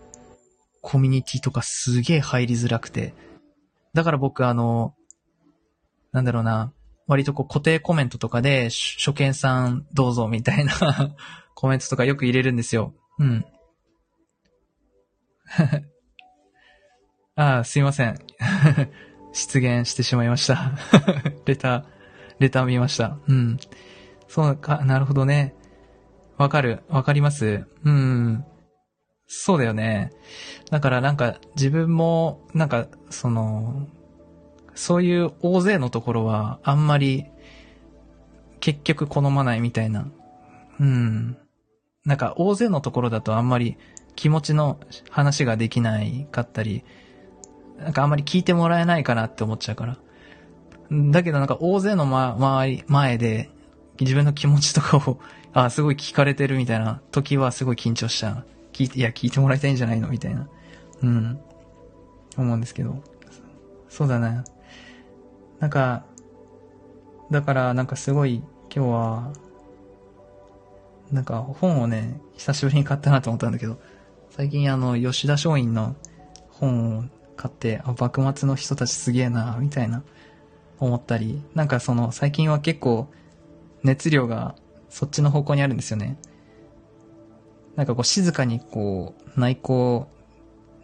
[0.82, 3.12] コミュニティとかすげえ入りづらくて。
[3.92, 4.94] だから僕あの、
[6.12, 6.72] なんだろうな、
[7.08, 10.72] 割とこう固定コメントとかで、初見さんどうぞみたいな
[11.56, 12.94] コメントとかよく入れるんですよ。
[13.18, 13.44] うん。
[17.34, 18.16] ああ、すいません。
[19.34, 20.78] 出現してしまいました
[21.46, 21.84] レター、
[22.38, 23.18] レター見ました。
[23.26, 23.58] うん。
[24.28, 25.54] そうか、なるほどね。
[26.36, 26.82] わかる。
[26.88, 28.44] わかりますうん。
[29.26, 30.12] そうだよね。
[30.70, 33.88] だからなんか自分も、なんか、その、
[34.74, 37.26] そういう大勢のところはあんまり
[38.60, 40.08] 結局好まないみたいな。
[40.78, 41.36] うん。
[42.04, 43.76] なんか大勢のところだとあんまり
[44.14, 44.78] 気持ちの
[45.10, 46.84] 話ができないかったり、
[47.78, 49.98] なんかあんまり聞いてもらえないかなって思っちゃうから。
[50.90, 53.50] だけどなんか大勢の、ま、周り、前で
[54.00, 55.18] 自分の気持ちとかを、
[55.52, 58.44] あ、すごい聞かれてるみたいな時はすごい緊張した。
[58.72, 60.08] 聞いて、いや、聞いてもらいたいんじゃないの？
[60.08, 60.48] みたいな。
[61.02, 61.40] うん。
[62.36, 63.02] 思うんですけど。
[63.88, 64.44] そうだね。
[65.58, 66.04] なんか、
[67.30, 68.42] だからなんかすごい
[68.74, 69.32] 今日は、
[71.10, 73.78] なんか本をね、久しぶりに買ったなと思ったんだけど、
[74.30, 75.96] 最近あの、吉田松陰の
[76.50, 77.04] 本を
[77.36, 80.02] 買って、あ、幕末の人たちすげえな、みたいな、
[80.78, 83.08] 思ったり、なんかその、最近は結構、
[83.82, 84.54] 熱量が
[84.88, 86.18] そっちの方向にあるんですよね。
[87.76, 90.08] なんかこう静かにこう内向、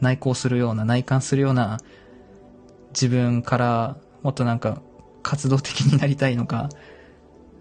[0.01, 1.79] 内向するような、内観するような
[2.91, 4.81] 自分からもっとなんか
[5.23, 6.69] 活動的になりたいのか、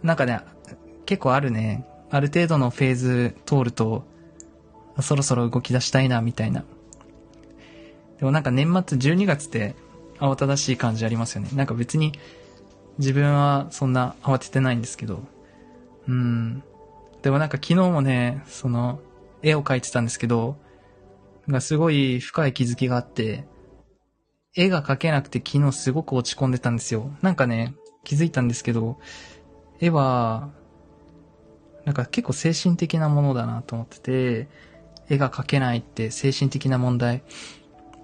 [0.03, 0.41] なんかね、
[1.05, 1.87] 結構あるね。
[2.11, 4.03] ある程度のフェーズ通ると、
[5.01, 6.63] そろそろ動き出したいな、みたいな。
[8.19, 9.75] でもなんか年末12月って
[10.19, 11.49] 慌ただしい感じありますよね。
[11.55, 12.13] なんか別に
[12.97, 15.23] 自分はそんな慌ててないんですけど。
[16.07, 16.63] うん。
[17.21, 18.99] でもなんか昨日もね、その、
[19.41, 20.57] 絵を描いてたんですけど、
[21.47, 23.45] がすごい深い気づきがあって、
[24.55, 27.11] 絵が描けなくて昨日すごく落ち込んでたんですよ。
[27.21, 28.99] なんかね、気づいたんですけど、
[29.79, 30.51] 絵は、
[31.85, 34.47] なんか結構精神的なものだなと思ってて、
[35.09, 37.23] 絵が描けないって精神的な問題。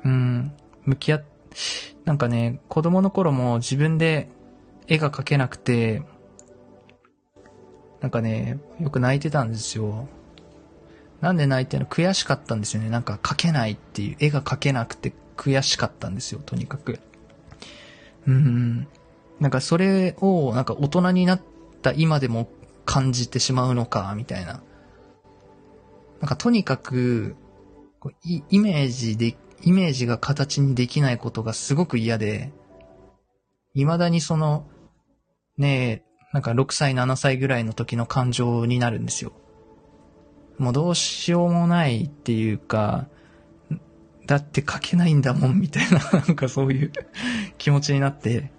[0.04, 0.52] うん、
[0.84, 1.24] 向き合っ、
[2.06, 4.30] なんかね、子供の頃も自分で
[4.90, 6.02] 絵が描けなくて、
[8.02, 10.08] なんかね、よく泣いてたんですよ。
[11.22, 11.90] なんで泣いてるの？
[11.90, 12.90] 悔しかったんですよね。
[12.90, 17.00] なんか描けないっていう、絵が描けなくて悔しかったんですよ、とにかく。
[18.26, 18.88] うん。
[19.40, 21.42] なんかそれを、なんか大人になっ
[21.82, 22.50] た今でも
[22.86, 24.64] 感じてしまうのか、みたいな。
[26.20, 27.36] なんかとにかく、
[28.24, 32.52] イメージで、イメージが形にできないことがすごく嫌で、
[33.74, 34.66] 未だにその、
[35.60, 36.03] ねえ、
[36.34, 39.34] なんか6歳、7歳ぐらいの時の感情になるんですよ。
[40.57, 43.07] もうどうしようもないっていうか、
[44.26, 46.91] だって書けないんだもんみたいな、 なんかそういう
[47.57, 48.51] 気持ちになって。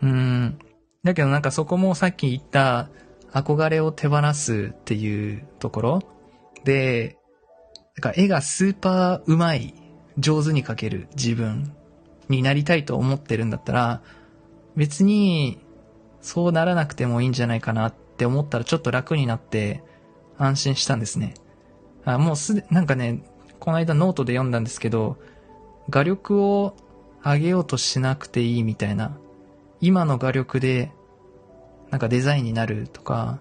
[0.00, 0.58] うん。
[1.02, 2.88] だけどなんかそこもさっき言った
[3.32, 6.02] 憧れを手放すっていうところ
[6.64, 7.18] で、
[7.96, 9.74] なんか絵がスーパーうまい、
[10.18, 11.72] 上手に描ける自分
[12.28, 14.02] になりたいと思ってるんだったら、
[14.76, 15.58] 別に
[16.20, 19.82] そうならなくてもいいんじゃないかなって思ったらちょっと楽になって
[20.36, 21.34] 安心したんですね。
[22.04, 23.22] あもうすで、なんかね、
[23.60, 25.16] この間ノートで読んだんですけど、
[25.90, 26.74] 画力を
[27.24, 29.18] 上げようとしなくていいみたいな、
[29.80, 30.92] 今の画力で、
[31.90, 33.40] なんかデザインになるとか、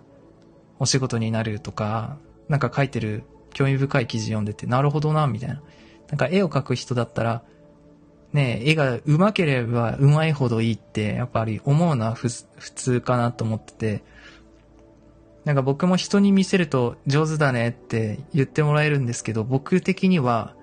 [0.79, 2.17] お仕事になるとか、
[2.49, 3.23] なんか書いてる
[3.53, 5.61] 興味深い記事読んでて、なるほどな、みたいな。
[6.09, 7.43] なんか絵を描く人だったら、
[8.33, 14.03] ね、絵が上手ければ上手いほどいいって、やっぱり思うのは普通かなと思ってて、
[15.45, 20.55] なんか僕も人に見せると上手だねって言ってもらえるんですけど、僕的には、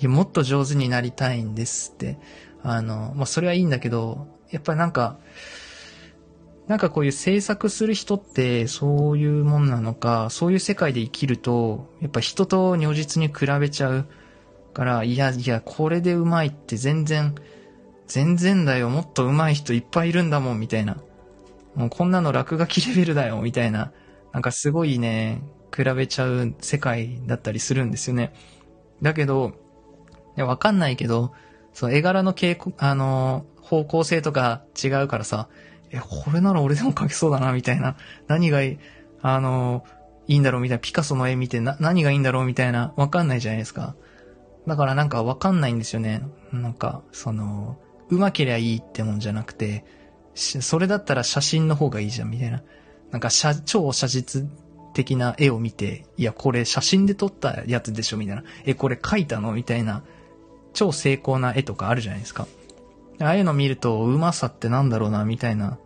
[0.00, 2.18] いや、もっと上手になりたいんですって。
[2.62, 5.18] あの、まあ、それはいいんだけど、やっぱりなんか、
[6.66, 14.06] なんかこういう制作する人ってそういうもんなのか、そういう世界で生きると、やっぱ人と如実に比べちゃう
[14.78, 17.34] から、いやいや、これでうまいって全然、
[18.06, 20.98] 全然だよ、もっと上手い人いっぱいいるんだもん、みたいな。
[21.74, 23.90] もうこんなの落書きレベルだよ、みたいな。
[24.32, 25.42] なんかすごいね、
[25.76, 28.32] 比べちゃう世界だったりするんですよね。
[29.02, 29.54] だけど、
[30.36, 31.32] わかんないけど、
[31.72, 35.48] そう、絵柄の傾向、あの、方向性とか違うからさ、
[35.90, 37.96] え、これなら俺でも描けそうだな、みたいな。
[38.28, 38.78] 何がいい、
[39.22, 39.84] あの、
[40.28, 40.80] いいんだろうみたいな。
[40.80, 42.92] ピカソの絵見てな、何がいいんだろうみたいな。
[42.94, 43.96] わかんないじゃないですか。
[44.68, 46.22] だからなんかわかんないんですよね。
[46.52, 47.78] なんか、その、
[48.10, 49.84] 上手けりゃいいってもんじゃなくて、
[50.34, 52.62] それだったら写真の方がいいじゃん、みたいな。
[53.10, 54.46] なんか、写超写実
[54.92, 58.44] 的な絵を見て、いや、これ写真で撮ったやつでしょ、みたいな。
[58.66, 60.02] え、これ描いたのみたいな。
[60.74, 62.46] 超成功な絵とかあるじゃないですか。
[63.20, 65.78] ああいうの見ると、うまさってなんだろうな、みたいな、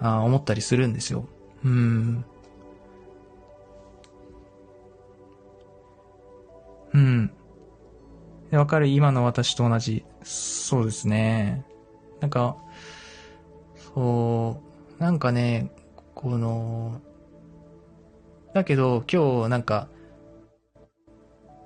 [0.00, 1.26] あ思ったりするんですよ。
[1.64, 2.24] うん。
[6.94, 7.30] うん。
[8.50, 10.04] わかる今の私と同じ。
[10.22, 11.64] そうですね。
[12.20, 12.56] なんか、
[13.94, 14.62] そ
[14.98, 15.70] う、なんかね、
[16.14, 17.00] この、
[18.54, 19.88] だけど今日なんか、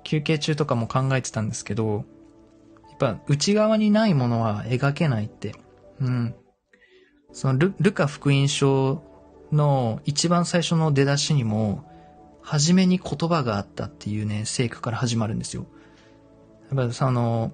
[0.03, 2.05] 休憩中とかも考えてたんですけど、
[2.89, 5.55] やっぱ内側にないものは描けないって。
[5.99, 6.35] うん。
[7.31, 9.01] そのルルカ福音書
[9.51, 11.89] の一番最初の出だしにも、
[12.41, 15.65] 初めに言葉があったっていうね、聖句から始まるんですよ。
[16.73, 17.51] やっぱその、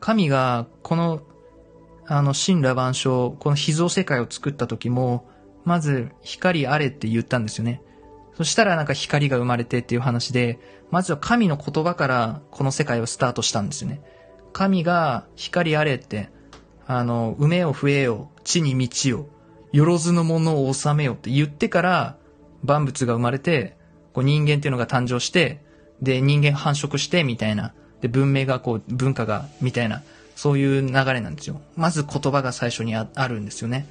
[0.00, 1.22] 神がこの、
[2.06, 5.28] あの、神羅万象、この秘蔵世界を作った時も、
[5.64, 7.82] まず光あれって言ったんですよね。
[8.34, 10.58] そしたらなんか光が生まれてっていう話で、
[10.90, 14.00] まずは神の言葉からこの世界をスタートしたんですよね。
[14.52, 16.30] 神が光あれって、
[16.86, 19.26] あの、埋めよ増えよ、地に道よ、
[19.72, 22.18] よろずのものを治めよって言ってから、
[22.64, 23.76] 万物が生まれて、
[24.12, 25.64] こう人間っていうのが誕生して、
[26.00, 27.74] で、人間繁殖して、みたいな。
[28.02, 30.02] で、文明がこう、文化が、みたいな、
[30.34, 31.60] そういう流れなんですよ。
[31.76, 33.86] まず言葉が最初にあるんですよね。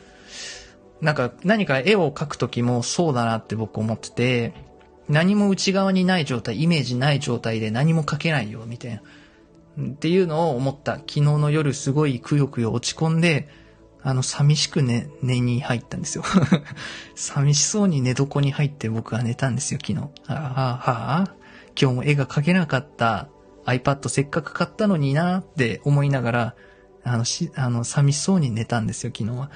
[1.01, 4.53] なんか、何か絵を描くときもそうだなって僕思ってて、
[5.09, 9.01] 何も内側にない状態、イメージない状態で何も描けないよ、みたいな。
[9.81, 10.95] っていうのを思った。
[10.95, 13.47] 昨日の夜すごいくよくよ落ち込んで、
[14.03, 16.23] あの、寂しく寝、寝に入ったんですよ。
[17.15, 20.09] 寂しそうに寝床に入って僕は寝たんですよ、昨日。
[20.27, 20.81] ああ、は
[21.21, 21.33] あ、
[21.79, 23.29] 今日も絵が描けなかった。
[23.79, 26.55] iPad せっかく買ったのになって思いながら、
[27.03, 29.51] あの、し、あの、寂しそうに寝たんですよ、昨日は。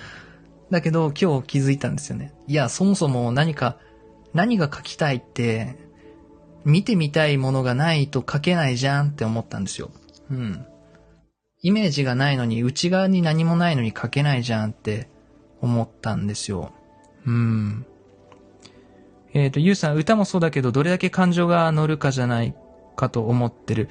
[0.72, 2.34] だけど、今日気づいたんですよね。
[2.48, 3.78] いや、そもそも何か、
[4.34, 5.78] 何が書きたいって、
[6.64, 9.92] 見てみたいものがないと書けないじゃんって思ったんですよ。
[10.32, 10.66] うん。
[11.62, 15.08] イメージがないのに、内側に何もないのに書けないじゃんって
[15.62, 16.72] 思ったんですよ。
[17.26, 17.86] うん。
[19.34, 22.56] えっ、ー、と、ゆうさん、歌もそうだけど、どれだけ感情が乗るかじゃない
[22.96, 23.90] かと思ってる。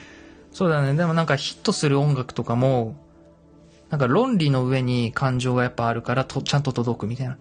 [0.53, 0.95] そうだね。
[0.95, 2.97] でもなんかヒットする音楽とかも、
[3.91, 7.39] なんか論理の上に感情がやっぱあるからと、ちゃんと届くみたいな。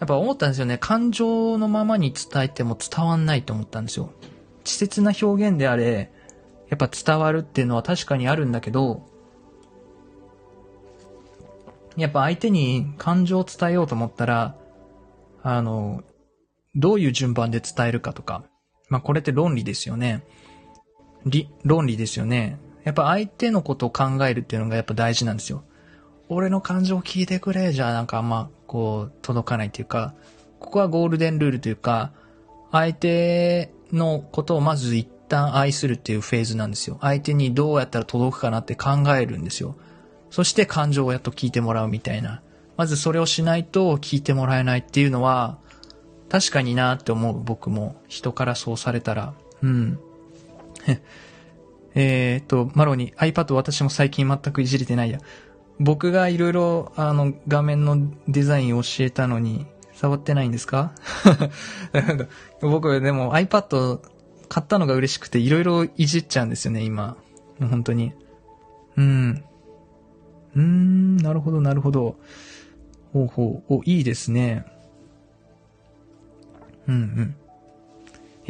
[0.00, 0.78] やっぱ思ったんですよね。
[0.78, 4.12] 感情のままに伝えても伝わんないと思ったんですよ。
[4.60, 6.10] 稚拙な表現であれ、
[6.68, 9.06] やっぱ伝わるっていうのは確かにあるんだけど、
[11.96, 14.56] やっぱ相手に感情を伝えようと思ったら、
[15.42, 16.04] あの、
[16.76, 18.44] どういう順番で伝えるかとか、
[18.88, 20.22] まあこれって論理ですよね。
[21.30, 22.58] 理、論理ですよね。
[22.84, 25.64] やっぱ相手のことを考えるっていうのがやっぱ大事なんですよ。
[26.28, 30.14] 俺の感情を聞いてくれ、じゃあなんかあんま、こう、届かないっていうか、
[30.60, 32.12] ここはゴールデンルールというか、
[32.70, 36.98] 相手のことをまず一旦愛するっていうフェーズなんですよ。
[37.00, 39.76] 相手にどうやったら届くかなって考えるんですよ。
[40.30, 42.42] そして感情をやっと聞いてもらうみたいな。
[42.76, 45.58] まずそれをしないと聞いてもらえないっていうのは、
[46.28, 49.34] 確かになって思う僕も人からそうされたら。
[49.62, 49.98] うん。
[51.94, 55.18] えっと、マロに iPad 私も最近全くいじれてないや。
[55.80, 60.92] 僕がいろいろあの画面のデザインを教えたのに触ってないんですか？
[62.60, 64.00] 僕でも iPad
[64.48, 67.16] 買ったのが嬉しくていろいろいじっちゃうんですよね、今。
[67.60, 68.12] 本当に。
[68.96, 69.44] うん。
[70.56, 72.16] うーん、なるほど、なるほど。
[73.12, 73.74] ほうほう。
[73.74, 74.64] お、いいですね。
[76.88, 77.34] うんうん。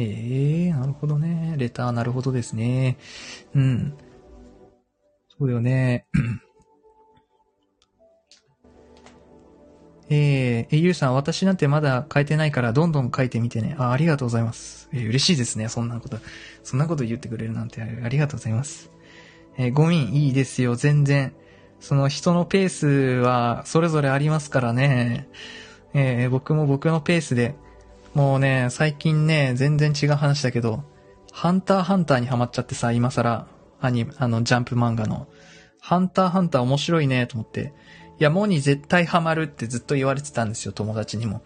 [0.01, 1.55] ええ、なるほどね。
[1.57, 2.97] レター、なるほどですね。
[3.53, 3.93] うん。
[5.27, 6.07] そうだよね。
[10.09, 13.75] えー、ゆうさん、私なんてまだ書いてないからどんどん書いてみてね。
[13.77, 14.87] あ、ありがとうございます。
[14.93, 15.67] えー、嬉しいですね。
[15.67, 16.17] そんなこと、
[16.63, 18.91] そんなこと言ってくれるなんてありがとうございます。
[19.57, 21.33] えー、ゴミいいですよ、全然。
[21.81, 25.27] その人のペースはそれぞれありますからね。
[25.93, 27.55] えー、僕も僕のペースで、
[28.13, 30.83] もうね、最近ね、全然違う話だけど、
[31.31, 33.47] ハンターハンターにハマっちゃってさ、今更、
[33.81, 35.27] アニあの、ジャンプ漫画の。
[35.79, 37.73] ハンターハンター面白いね、と思って。
[38.19, 41.41] いや、モニ絶対ハマるってずっと言われてたんですよ、友達にも。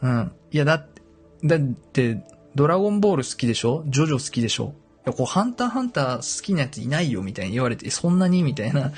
[0.00, 0.32] うん。
[0.50, 1.02] いや、だって、
[1.44, 3.84] だって、ドラゴンボール好きでしょ？
[3.88, 4.74] ジョジョ好きでしょ？
[5.06, 8.42] いや、こう、ハンターハンター好きなやついないよ、みたいに言われて、そんなに？
[8.42, 8.92] みたいな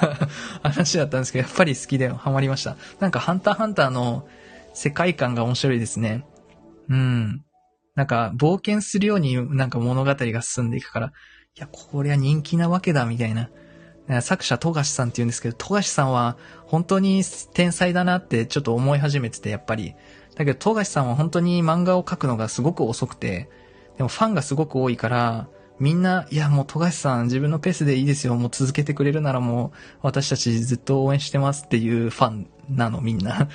[0.62, 2.76] 話だったんですけど、やっぱり好きでハマりました。
[3.00, 4.26] なんか、ハンターハンターの
[4.72, 6.24] 世界観が面白いですね。
[6.88, 7.44] うん。
[7.94, 11.12] なんか、冒険するようになんか物語が進んでいくから、
[11.56, 13.50] いや、こりゃ人気なわけだ、みたいな。
[14.20, 17.22] 作者、富樫さんって言うんですけど、富樫さんは本当に
[17.54, 19.94] 天才だなってちょっと思い始めてて、やっぱり。
[20.34, 23.48] だけど、富樫さんは本当に漫画を描くのがすごく遅くて、
[23.96, 28.34] でもファンがすごく多いから、みんな、いや、もう富樫さん自分のペースでいいですよ。
[28.36, 33.48] もう続けてくれるならもう私たちずっと応援してますっていうファンなの、みんな。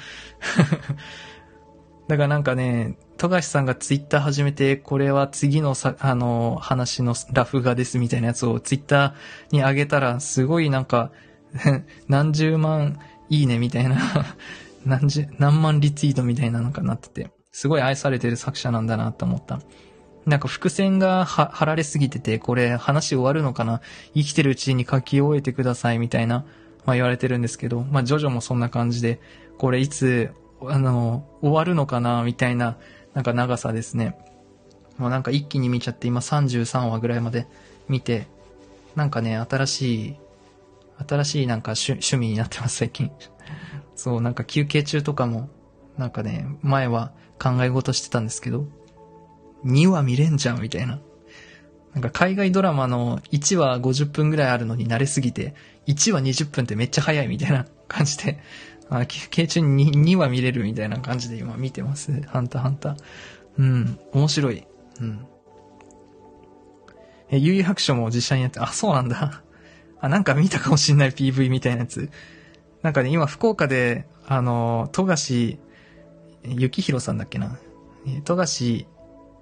[2.07, 11.11] だからなんかね、富樫さんがツイッター始めて、これは次のさ、あの、話のラフ画ですみたいなやつをツイッターに上げたら、すごいなんか
[12.07, 12.99] 何十万
[13.29, 13.97] いいねみたいな
[14.85, 19.59] 何十、何万リツイートみたいなのかなってて、すごい愛されてる作者なんだなと思った。
[20.25, 23.81] なんか伏線が貼られすぎてて、これ話終わるのかな
[24.13, 26.45] 生きてるうちに書き終えてくださいみたいな、
[26.85, 29.19] まあ言われてるんですけど、まあジョジョもそんな感じで、
[29.57, 30.31] これいつ、
[30.61, 32.77] あの、終わるのかなみたいな、
[33.13, 34.17] なんか長さですね。
[34.97, 37.47] もうなんか一気に見ちゃって今33話ぐらいまで
[37.87, 38.27] 見て、
[38.95, 40.15] なんかね、新しい、
[41.07, 43.11] 新しいなんか趣趣味になってます最近。
[43.95, 45.49] そう、なんか休憩中とかも、
[45.97, 48.65] なんかね、前は考え事してたんですけど、
[49.65, 50.99] 2話見れんじゃんみたいな。
[51.93, 55.55] なんか海外ドラマの1話50分ぐらいあるのに慣れすぎて、
[55.87, 58.39] 1話20分ってめっちゃ早いみたいな感じで、
[58.89, 62.21] あ休憩中に 2, 2話見れるみたいな感じで今見てます。
[62.27, 62.97] ハンターハンター。
[63.57, 64.65] うん、面白い。
[65.01, 65.25] うん。
[67.29, 69.43] え、悠々白書も実写にやって、あ、そうなんだ。
[69.99, 72.09] あ、なんか見たかもしんない PV みたいなやつ。
[72.83, 75.59] なんかね、今福岡で、あの、富樫
[76.43, 77.57] 幸宏さんだっけな。
[78.23, 78.87] 富樫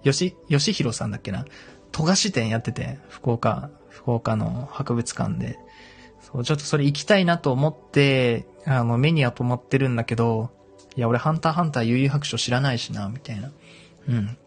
[0.04, 1.46] 吉、吉弘さんだっけな。
[1.92, 5.60] 富樫店やってて、福岡、福岡の博物館で。
[6.22, 10.50] そう、ちょっとそれ行きたいなと思って、あの、目には止まってるんだけど、
[10.96, 13.52] いや、俺、ハンターハンター悠々白書知らないしな、みたいな。
[14.08, 14.38] うん。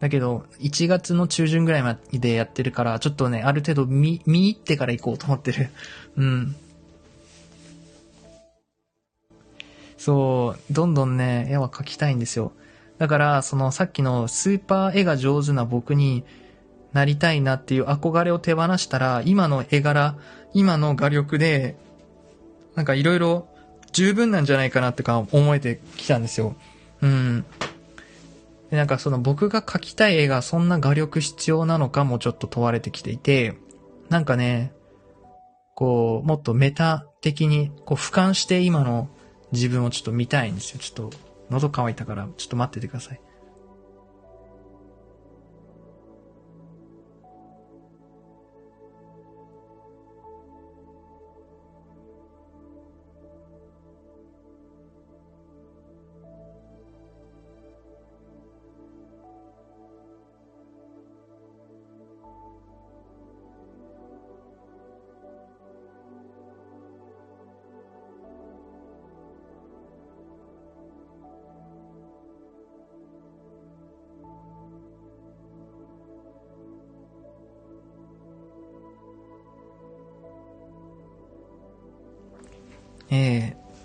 [0.00, 5.70] だけど、1月の中旬ぐらいまでやってるから、ちょっとね、ある程度見、見入ってから行こうと思ってる。
[6.16, 6.56] うん。
[9.96, 12.52] そう、どんどんね、絵は描きたいんですよ。
[12.98, 16.24] だから、そのさっきのスーパー絵が上手な僕に
[16.92, 20.16] なりたいなっていう憧れを手放したら、今の絵柄、
[20.52, 21.76] 今の画力で、
[22.74, 23.48] なんかいろいろ
[23.92, 26.56] 十分なんじゃないかなってか思えてきたんですよ。
[27.00, 27.44] うん。
[28.70, 33.56] で、なんかその僕が描きたい絵がそんな画力必要なのかもちょっと問われてきていて、
[34.08, 34.72] なんかね、
[35.74, 39.08] こう、もっとメタ的に、こう俯瞰して今の
[39.52, 40.78] 自分をちょっと見たいんですよ。
[40.78, 41.16] ちょっと
[41.50, 43.20] 喉乾いたから、ちょっと待っててください。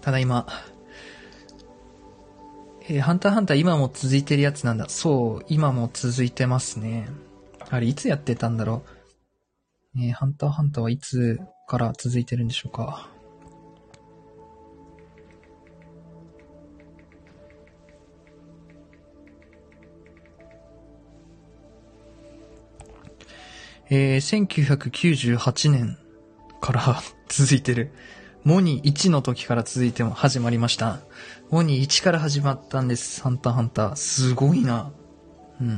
[0.10, 0.48] ただいま、
[2.82, 4.90] えー、ハンターハンター今も続いてるやつなんだ。
[4.90, 7.08] そう、今も続いてますね。
[7.70, 8.84] あれ、いつやってたんだろ
[9.96, 10.00] う？
[10.02, 13.08] えー、ハンターハンターはいつから続いてるんでしょうか？
[23.92, 26.00] えー、1998年
[26.60, 27.00] から
[27.30, 27.92] 続いてる。
[28.44, 31.00] モニ1の時から続いても始まりました。
[31.50, 33.22] モニ1から始まったんです。
[33.22, 33.96] ハンターハンター。
[33.96, 34.92] すごいな。
[35.62, 35.68] うん。
[35.68, 35.72] う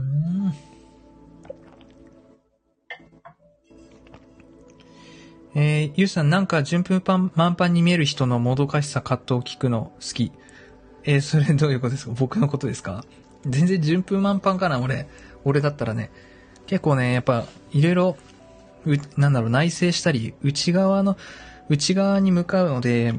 [0.00, 0.52] ん。
[5.54, 10.32] えー、ゆうさんなんか順風パン満帆に見える人のもどかしさ葛藤を聞くの好き。
[11.04, 12.12] えー、それどういうことですか？
[12.18, 13.04] 僕のことですか？
[13.46, 15.06] 全然順風満帆かな俺。
[15.44, 16.10] 俺だったらね。
[16.66, 18.16] 結構ね、やっぱ、いろいろ
[18.86, 21.16] うなんだろう、内省したり、内側の、
[21.68, 23.14] 内側に向かうので、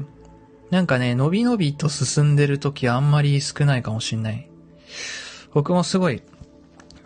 [0.70, 4.48] なんかね、伸び伸びと進んでる時あんまり少ないかもしんない。
[5.52, 6.22] 僕もすごい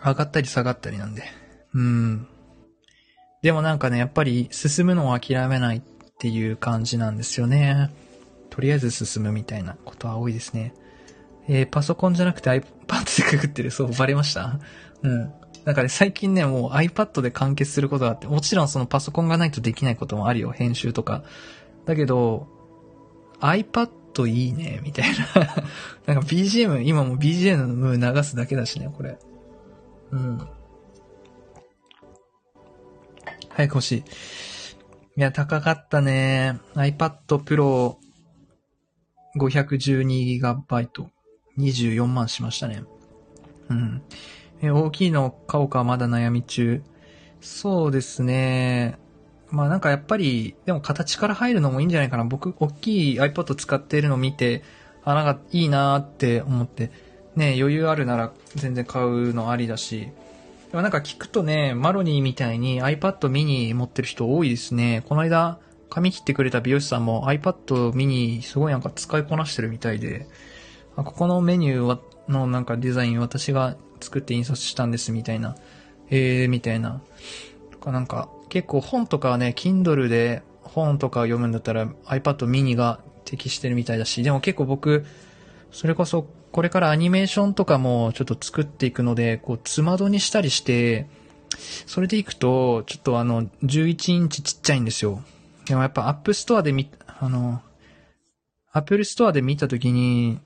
[0.03, 1.23] 上がったり下がったりなんで。
[1.73, 2.27] うん。
[3.41, 5.81] でもなんかね、やっぱり進むのを諦めないっ
[6.17, 7.91] ていう感じなんですよね。
[8.49, 10.73] とりあえず進むみたいなことは多いですね。
[11.49, 13.71] えー、パソコンじゃなくて iPad でくぐってる。
[13.71, 14.59] そう、バレました？
[15.03, 15.31] うん。
[15.67, 20.51] なんかね、最近ね、もう iPad で完結することがあって、もちろんそのパソコンがないとできないこともあるよ。
[20.51, 21.25] 編集とか。
[21.83, 22.47] だけど、
[23.41, 25.25] iPad いいね、みたいな
[26.07, 29.19] なんか BGM、今も BGM のムー流すだけだしね、これ。
[30.11, 30.47] うん。
[33.49, 34.03] 早く欲しい。
[35.17, 36.61] いや、高かったね。
[36.75, 37.97] iPad Pro
[39.37, 41.07] 512GB。
[41.57, 42.83] 24万しましたね。
[43.67, 44.01] うん。
[44.61, 46.81] え、大きいの買おうかまだ悩み中。
[47.41, 48.97] そうですね。
[49.49, 52.23] まあなんかやっぱり、でも形から入るのもいいんじゃないかな。
[52.23, 54.63] 僕、大きい iPod 使ってるの見て、
[55.03, 56.91] あ、なんかいいなーって思って、
[57.35, 60.09] ね、余裕あるなら全然買うのありだし。
[60.71, 65.03] でもなんか聞くとね、マロニーみたいに iPad mini 持ってる人多いですね。
[65.07, 70.27] この間、髪切ってくれた美容師さんも iPad mini すごいなんか使いこなしてるみたいで、
[70.95, 75.55] ここのメニューはのなんかデザイン私が作って印刷したんですみたいな、
[76.09, 77.01] え、みたいな。
[77.71, 85.05] とかなんか結構本とかはね、Kindle で本とか読むんだったら iPad mini が適してるみたいだし、でも結構僕、
[85.71, 91.07] それこそこれからアニメーションとかもちょっと作っていくので、こう、つまどにしたりして、
[91.85, 95.21] それでいくと、ちょっとあの、11インチちっちゃいんですよ。
[95.65, 97.61] でもやっぱアップストアで見、あの、
[98.71, 100.39] アップルストアで見たときに、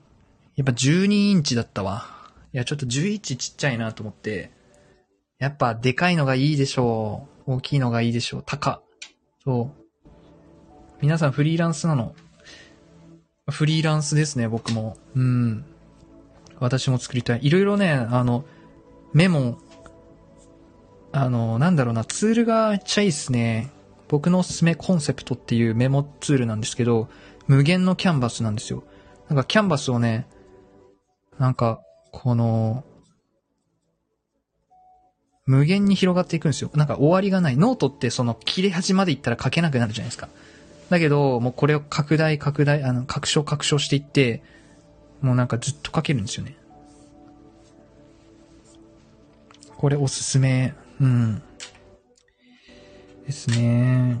[0.56, 2.21] やっぱ12インチだったわ。
[2.54, 4.50] いや、ちょっと11ちっちゃいなと思って、
[5.38, 7.54] やっぱでかいのがいいでしょう。
[7.54, 8.42] 大きいのがいいでしょう。
[8.44, 8.82] 高。
[9.42, 9.82] そう。
[11.00, 12.14] 皆さんフリーランスなの？
[13.50, 14.96] フリーランスですね、僕も。
[15.16, 15.64] うん。
[16.60, 17.40] 私も作りたい。
[17.42, 18.44] いろいろね、あの、
[19.12, 19.58] メモ、
[21.10, 23.70] あの、なんだろうな、ツールがめっちゃいいっすね。
[24.08, 27.08] 僕のおすすめ Conceptsっていうメモツールなんですけど、
[27.48, 28.84] 無限のキャンバスなんですよ。
[29.28, 30.28] なんかキャンバスをね、
[31.38, 31.82] なんか、
[32.12, 32.84] この、
[35.44, 36.70] 無限に広がっていくんですよ。
[36.74, 37.56] なんか終わりがない。
[37.56, 40.28] ノートってその切れ端までいったら書けなくなるじゃないですか。
[40.88, 44.42] だけど、もうこれを拡大拡大、あの、拡張拡張していって、
[45.20, 46.54] もうなんかずっと書けるんですよね。
[49.78, 50.74] これおすすめ。
[51.00, 51.42] うん。
[53.26, 54.18] ですね。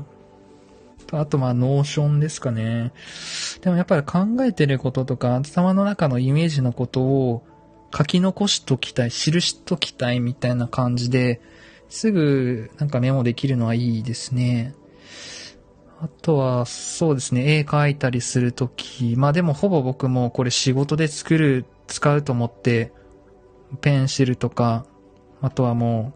[1.12, 2.92] あとまあ、 Notionですかね。
[3.60, 7.46] でもやっぱり考えてることとか、頭の中のイメージのことを
[7.96, 11.40] 書き残しときたい、記しときたいみたいな感じで、
[11.88, 14.74] すぐなんかメモできるのはいいですね。
[16.00, 22.92] あとは、そうですね、絵描いたりするとき、まあでもほぼ僕もこれ仕事で作る、使うと思って、
[23.80, 24.86] ペンシルとか、
[25.40, 26.14] あとはも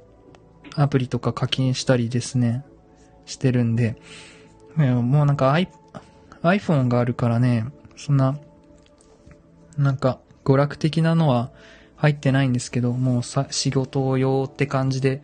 [0.76, 2.64] う、アプリとか課金したりですね、
[3.26, 3.96] してるんで、
[4.76, 5.56] もうなんか
[6.42, 7.66] iPhone があるからね、
[7.96, 8.38] そんな、
[9.78, 11.50] なんか娯楽的なのは
[11.96, 15.22] 入ってないんですけど、もうさ、仕事用って感じで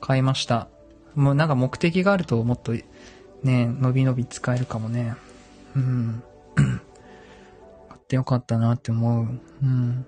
[0.00, 0.68] 買いました。
[1.14, 2.72] もうなんか目的があるともっと
[3.44, 5.14] ね、伸び伸び使えるかもね。
[5.76, 6.22] うん。
[6.56, 9.40] 買ってよかったなって思う。
[9.62, 10.06] うん。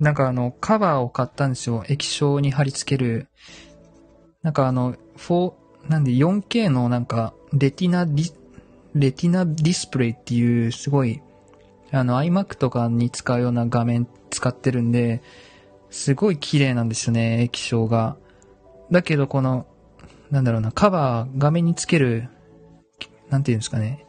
[0.00, 1.84] なんかあの、カバーを買ったんですよ。
[1.88, 3.28] 液晶に貼り付ける。
[4.42, 5.52] なんかあの、4、
[5.88, 8.32] なんで 4K のなんか、レティナディ、
[8.94, 11.20] レティナディスプレイっていうすごい、
[11.90, 15.22] あの iMac とかに使うような画面使ってるんで、
[15.90, 18.16] すごい綺麗なんですよね、液晶が。
[18.90, 19.66] だけどこの、
[20.30, 22.28] なんだろうな、カバー、画面につける、
[23.30, 24.06] なんていうんですかね。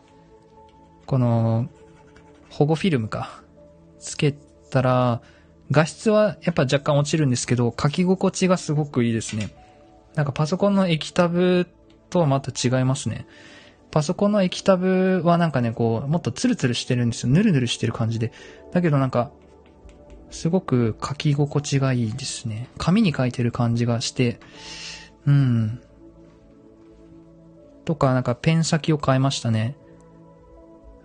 [1.06, 1.70] この、
[2.50, 3.42] 保護フィルムか。
[4.00, 4.34] つけ
[4.70, 5.22] たら、
[5.72, 9.50] 画質はやっぱ若干落ちるんですけど、書き心地がすごくいいですね。
[10.16, 11.68] なんかパソコンの液タブ
[12.10, 13.28] とはまた違いますね。
[13.92, 17.30] パソコンの液タブはなんかね、こう、もっとツルツルしてるんですよ。
[17.30, 18.32] ヌルヌルしてる感じで。
[18.72, 19.32] だけどなんか、
[20.30, 22.68] すごく書き心地がいいですね。
[22.78, 24.40] 紙に書いてる感じがして、
[25.26, 25.82] うん。
[27.86, 29.76] とか、なんかペン先を変えましたね。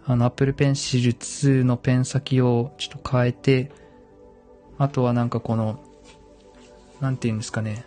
[0.07, 3.71] あの、Apple Pencil 2のペン先をちょっと変えて、
[4.77, 5.81] あとはなんかこの、
[7.01, 7.87] なんて言うんですかね。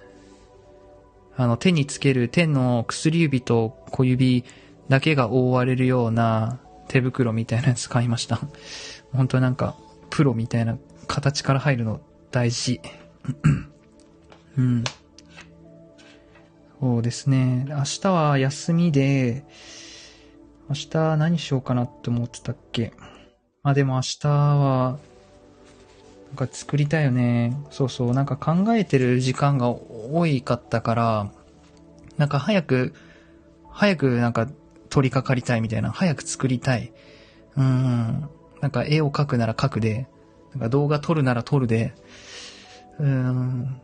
[1.35, 4.43] あの、手につける手の薬指と小指
[4.89, 8.39] だけが覆われるような手袋みたいなやつ買いました。
[9.11, 9.75] 本当なんか、
[10.09, 10.77] プロみたいな
[11.07, 12.81] 形から入るの大事。
[14.57, 14.83] うん。
[16.79, 17.65] そうですね。
[17.67, 19.43] 明日は休みで、
[20.69, 22.93] 明日何しようかなって思ってたっけ？
[23.63, 24.97] まあでも明日は、
[26.29, 27.57] なんか作りたいよね。
[27.71, 31.31] そうそう、なんか考えてる時間が多いかったから、
[32.17, 32.93] なんか早く、
[33.71, 34.47] 早くなんか
[34.89, 36.91] 取り掛かりたいみたいな、早く作りたい。
[37.55, 38.29] うん。
[38.61, 40.07] なんか絵を描くなら描くで、
[40.51, 41.93] なんか動画撮るなら撮るで、
[42.99, 43.81] うん。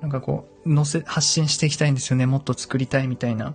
[0.00, 2.26] なんかこう、載せ、発信していきたいんですよね。
[2.26, 3.54] もっと作りたいみたいな。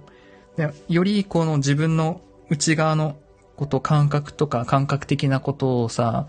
[0.58, 3.16] でよりこの自分の内側の
[3.56, 6.28] こと、感覚とか感覚的なことをさ、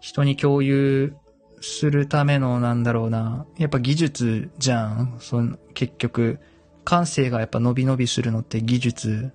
[0.00, 1.14] 人に共有
[1.60, 3.46] するためのなんだろうな。
[3.58, 5.16] やっぱ技術じゃん。
[5.18, 6.38] その結局、
[6.84, 9.32] 感性がやっぱ伸び伸びするのって技術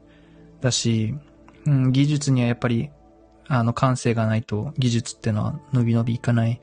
[0.61, 1.15] だし、
[1.65, 2.89] うん、技術にはやっぱり、
[3.51, 6.61] あの感性がないと技術ってのは伸び伸びいかない、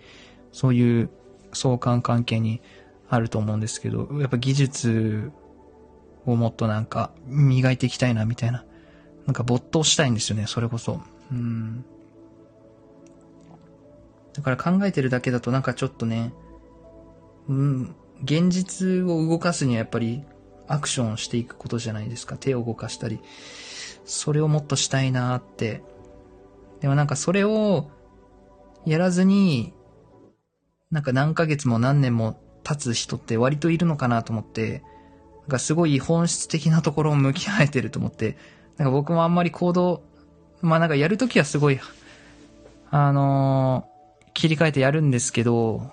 [0.53, 1.11] そういう
[1.53, 2.63] 相関関係に
[3.09, 5.33] あると思うんですけど、やっぱ技術
[6.27, 8.65] をもっとなんか磨いていきたいなみたいな。
[9.27, 11.01] なんか没頭したいんですよね、それこそ。
[11.33, 11.85] うん。
[14.33, 16.33] だから考えてるだけだとなんかちょっとね、
[17.49, 20.23] うん、現実を動かすにはやっぱり
[20.69, 22.37] アクションしていくことじゃないですか。
[22.37, 23.21] 手を動かしたり。
[24.07, 25.83] それをもっとしたいなって。
[26.81, 27.91] でもなんかそれを
[28.87, 29.75] やらずに、
[30.91, 34.83] なんか何ヶ月も何年も経つ人って割といるのかなと思って、
[35.43, 38.37] なんかすごい本質的なところを向き合えてると思って、
[38.77, 40.03] なんか僕もあんまり行動、
[40.63, 41.81] まあなんかやるときはすごい、
[42.91, 45.91] あのー、切り替えてやるんですけど、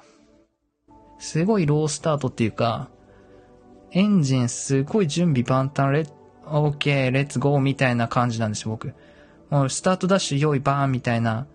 [1.17, 2.89] すごいロースタートっていうか、
[3.91, 6.09] エンジンすごい準備万端、レッ、
[6.53, 8.93] オーケー、レッツゴーみたいな感じなんですよ、僕。
[9.49, 11.47] もうスタートダッシュ、用意バーンみたいな、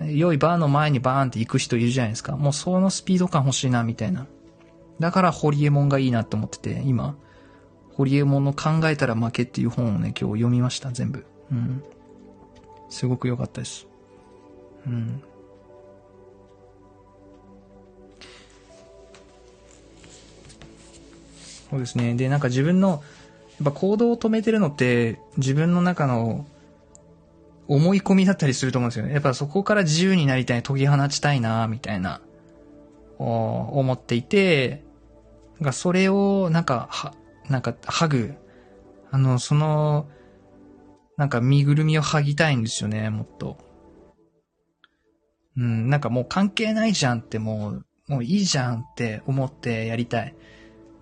[0.00, 2.36] 用意バーンの前にバーンって行く人いるじゃないですか。
[2.36, 4.26] もうそのスピード感欲しいな、みたいな。
[5.00, 7.16] だからホリエモンがいいなって思ってて、今、
[7.94, 11.26] ホリエモンの考えたら負けっていう本をね、今日読みました、全部。
[11.50, 11.82] うん。
[12.88, 13.86] すごく良かったです。
[14.86, 15.22] うん。
[21.70, 22.14] そうですね。
[22.14, 23.02] で、なんか自分の、
[23.62, 26.46] やっぱ行動を止めてるのって、自分の中の
[27.68, 29.12] 思い込みだったりすると思うんですよね。
[29.12, 32.20] やっぱそこから自由になりたい、解き放ちたいな、みたいな、
[33.18, 34.82] 思っていて、
[35.60, 37.14] なんかそれを、なんか、は、
[37.48, 38.34] なんか、ハグ、
[39.12, 40.08] あの、その、
[41.16, 43.58] なんか身ぐるみを剥ぎたいんですよね、もっと。
[45.56, 50.34] うん、なんかもう関係ないじゃんってもう、もういいじゃんって思ってやりたい。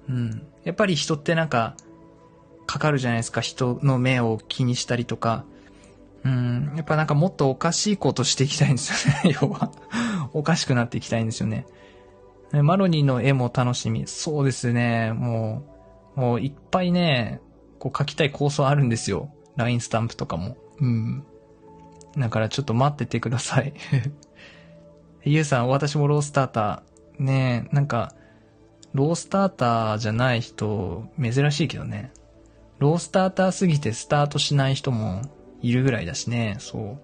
[0.09, 0.47] うん。
[0.65, 1.77] やっぱり人ってなんか、
[2.71, 3.41] かかるじゃないですか。
[3.41, 5.45] 人の目を気にしたりとか。
[6.23, 6.73] うん。
[6.77, 9.37] やっぱなんかもっとおかしいことしていきたいんですよね。
[9.43, 9.73] 要は。
[10.33, 11.67] おかしくなっていきたいんですよね。
[12.53, 14.07] マロニーの絵も楽しみ。
[14.07, 15.13] そうですね。
[15.15, 15.65] も
[16.17, 17.41] う、もういっぱいね、
[17.81, 19.33] こう描きたい構想あるんですよ。
[19.57, 20.57] ラインスタンプとかも。
[20.79, 21.25] うん。
[22.17, 23.75] だからちょっと待っててください。
[25.25, 27.23] ゆうさん、私もスロースターター。
[27.25, 28.15] ねえ、なんか、ス
[28.95, 32.13] ロースターターじゃない人、珍しいけどね。
[32.81, 35.21] スロースターターすぎてスタートしない人も
[35.61, 36.99] いるぐらいだしね、そう。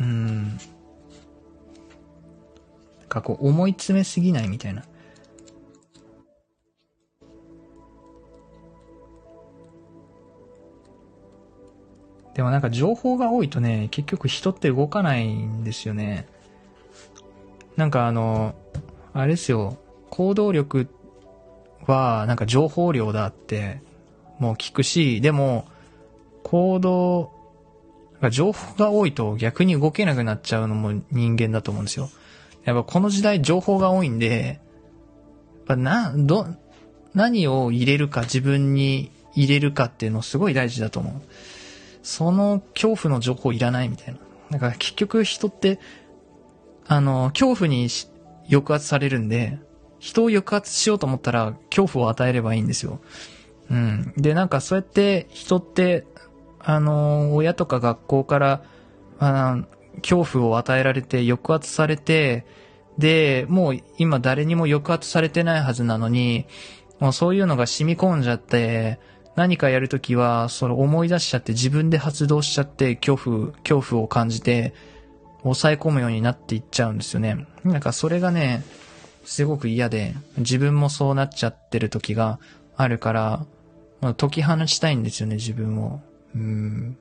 [0.00, 0.48] うん。
[0.50, 0.58] なん
[3.08, 4.84] かこう思い詰めすぎないみたいな。
[12.34, 16.28] でもなんか情報が多いとね、結局人って動かないんですよね。
[17.76, 18.54] なんかあの、
[19.12, 19.76] あれですよ、
[20.10, 20.88] 行動力
[21.86, 23.80] はなんか情報量だって
[24.38, 25.66] もう聞くし、でも
[26.42, 27.32] 行動
[28.30, 32.10] 情報が多いと逆に動けなくなっちゃうのも人間だと思うんですよ。
[32.64, 34.60] やっぱこの時代情報が多いんで、
[35.58, 36.46] やっぱな、ど、
[37.14, 41.22] 何を入れるか自分に入れるかっていうのすごい大事だと思う。
[42.02, 44.18] その恐怖の情報いらないみたいな。
[44.50, 45.78] だから結局人って、
[46.86, 47.88] あの、恐怖に
[48.50, 49.58] 抑圧されるんで、
[49.98, 53.00] 人を抑圧しようと思ったら恐怖を与えればいいんですよ。
[53.70, 54.12] うん。
[54.16, 56.04] で、なんかそうやって人って
[56.60, 58.62] あの、親とか学校から、
[59.18, 59.64] あ
[60.02, 62.44] 恐怖を与えられて抑圧されて、
[62.98, 66.46] で、もう今誰にも抑圧されてないはずなのに、
[67.00, 69.00] もうそういうのが染み込んじゃって、
[69.34, 74.74] 何かやるときは、その思い出しちゃって自分で発動しちゃって恐怖、恐怖を感じて、
[75.42, 77.46] 抑え込むようになっていっちゃうんですよね。
[77.64, 78.62] なんかそれがね、
[79.28, 82.40] すごく嫌で、自分もそうなっちゃってる時が
[82.76, 83.44] あるから、
[84.16, 86.00] 解き放ちたいんですよね、自分を。
[86.34, 86.96] うん。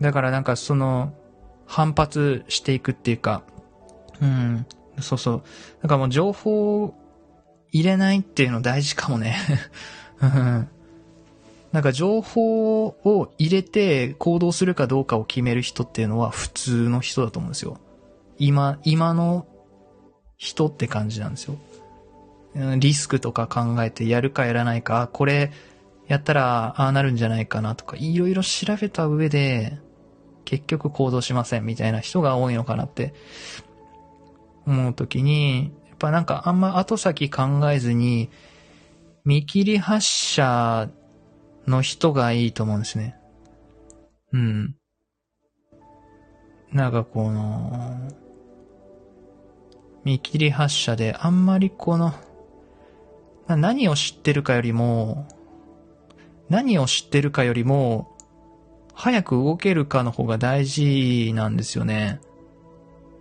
[0.00, 1.12] だからなんかその、
[1.66, 3.42] 反発していくっていうか、
[4.22, 4.66] うん。
[5.00, 5.42] そうそう。
[5.82, 6.94] なんかもう情報を
[7.70, 9.36] 入れないっていうの大事かもね。
[11.72, 17.76] なんか情報を入れて行動するかどうかを決める人っていうのは普通の人だと思うんですよ。
[18.38, 19.46] 今、今の
[20.36, 21.56] 人って感じなんですよ。
[22.78, 25.50] リスクとか考えてやるかやらないか、これ
[26.06, 29.78] やったらああなるんじゃないかなとか、いろいろ調べた上で、
[30.44, 33.14] 結局行動しませんみたいな人が多いのかなって
[34.66, 38.30] 思うときに、やっぱなんかあんま後先考えずに、
[39.24, 40.90] 見切り発車
[41.66, 43.16] の人がいいと思うんですね。
[44.32, 44.76] うん。
[46.72, 48.10] なんかこの、
[50.04, 52.12] 見切り発車であんまりこの、
[53.48, 55.26] 何を知ってるかよりも、
[56.48, 58.14] 何を知ってるかよりも、
[58.92, 62.20] 早く動けるかの方が大事なんですよね。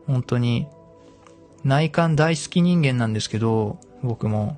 [0.06, 0.68] 本当に。
[1.64, 4.56] 内観大好き人間なんですけど、僕も。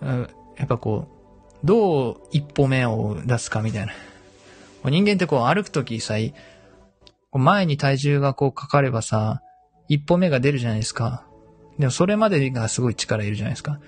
[0.00, 1.08] やっぱこ
[1.62, 3.92] う、どう一歩目を出すかみたいな。
[4.90, 6.14] 人間ってこう歩くときさ、
[7.32, 9.42] 前に体重がこうかかればさ、
[9.88, 11.24] 一歩目が出るじゃないですか。
[11.78, 13.80] でもそれまでがすごい力いるじゃないですか。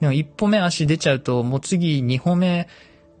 [0.00, 2.68] でも一歩目足出ちゃうと、もう次二歩目、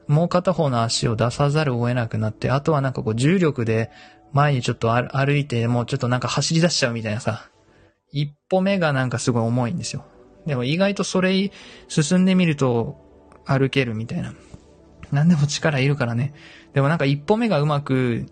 [0.08, 3.90] もう片方の足を出さざるを得なくなって、あとはなんかこう重力で
[4.32, 7.48] 前にちょっと歩いて、もうちょっとなんか走り出しちゃうみたいなさ。
[8.12, 10.04] 一歩目がなんかすごい重いんですよ。
[10.46, 11.50] でも意外とそれ
[11.88, 12.98] 進んでみると
[13.46, 14.34] 歩けるみたいな。
[15.10, 16.34] 何でも力いるからね。
[16.74, 18.26] でもなんか一歩目がうまく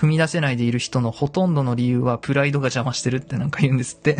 [0.00, 4.16] 踏み出せないでいる人のほとんどの理由はプライドが邪魔してるってなんか言うんですって。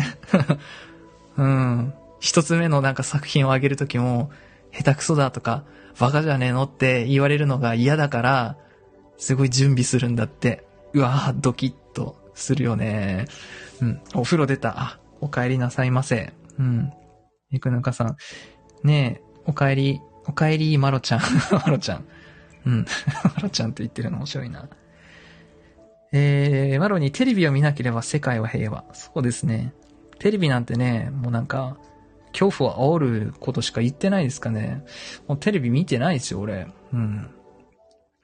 [1.37, 1.93] うん。
[2.19, 4.29] 一つ目のなんか作品をあげるときも、
[4.71, 5.63] 下手くそだとか、
[5.99, 8.57] バカじゃねえのって言われるのが嫌だから、
[9.17, 10.67] すごい準備するんだって。
[10.93, 13.25] うわぁ、ドキッとするよね。
[13.81, 14.01] うん。
[14.13, 14.75] お風呂出た。
[14.79, 16.31] あ、お帰りなさいませ。
[16.59, 16.91] うん。
[17.49, 18.17] いくぬかさん。
[18.83, 21.21] ねえ、お帰り、お帰り、まろちゃん。
[21.51, 22.05] まろちゃん。
[22.67, 22.85] うん。
[23.35, 24.69] まろちゃんって言ってるの面白いな。
[26.13, 28.83] えー、マロにテレビを見なければ世界は平和。
[28.93, 29.73] そうですね。
[30.19, 31.77] テレビなんてね、もうなんか、
[32.33, 34.83] 恐怖を煽ることしか言ってないですかね。
[35.27, 36.67] もうテレビ見てないですよ、俺。
[36.93, 37.29] うん。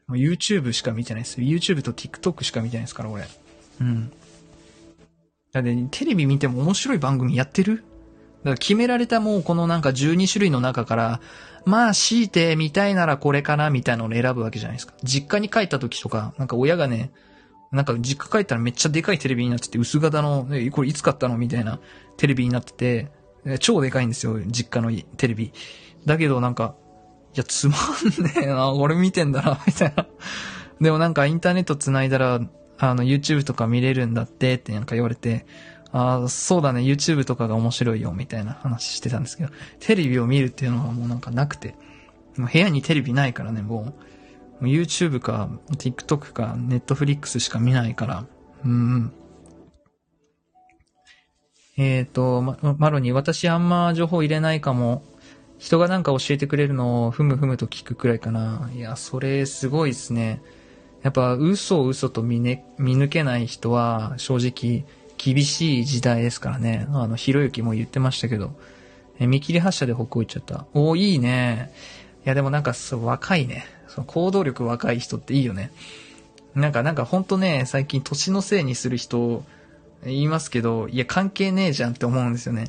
[0.08, 1.48] もう YouTube しか見てないですよ。
[1.48, 3.26] YouTube と TikTok しか見てないですから、俺。
[3.82, 4.12] うん。
[5.52, 7.78] だって、テレビ見ても面白い番組やってる？
[7.78, 11.22] だから決められたもうこのなんか12種類の中から、
[11.66, 14.94] まあ強いて見たいならこれかなみたいなのを選ぶわけじゃないですか。
[15.04, 17.12] 実家に帰った時とか、なんか親がね、
[17.72, 21.80] なんか実家帰ったらめっちゃでかいテレビになってて、薄型の、え、これいつ買ったのみたいな
[22.16, 23.12] テレビになってて、
[23.60, 25.52] 超でかいんですよ、実家のテレビ。
[26.06, 26.76] だけどなんか、
[27.34, 30.08] いや、つまんねえな、俺見てんだな、 みたいな。
[30.82, 32.42] でもなんかインターネット繋いだら、
[32.80, 35.46] あの、YouTube とか見れるんだってってなんか言われて、
[35.92, 39.50] ああ、そうだね、YouTube とかが面白いよ、みたいな話してたんですけど、
[39.80, 41.76] テレビを見るっていうのはもうなんかなくて、
[42.38, 44.07] もう部屋にテレビないからね、もう、
[44.62, 48.26] YouTube か、TikTok か、Netflix しか見ないから、
[48.66, 49.14] うん。
[51.78, 55.04] えっ、ー、と、ま、マロに私あんま情報入れないかも。
[55.60, 58.70] 人がなんか教えてくれるのをふむふむと聞くくらいかな。
[58.76, 60.42] いや、それすごいですね。
[61.04, 64.86] やっぱ嘘を嘘と見,、ね、見抜けない人は正直
[65.18, 66.88] 厳しい時代ですからね。
[66.92, 68.56] あの、ひろゆきも言ってましたけど。
[69.20, 70.68] え、見切り発車で北欧行っちゃった。
[70.74, 71.72] おいいね。
[72.24, 73.66] いや、でもなんかそう、若いね。
[73.98, 75.72] その行動力若い人っていいよね。
[76.54, 79.44] なんか、なんかほんとね、最近年のせいにする人、
[80.04, 82.66] 言いますけど、いや、関係ねえじゃんって思うんですよね。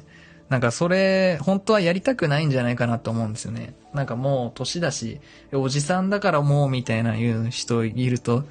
[0.48, 3.74] なんかそれ、本当はやりたくないんじゃないかなと思うんですよね。
[3.92, 5.20] なんかもう年だし、
[5.52, 8.44] おじさんだからもうみたいな言う人いると、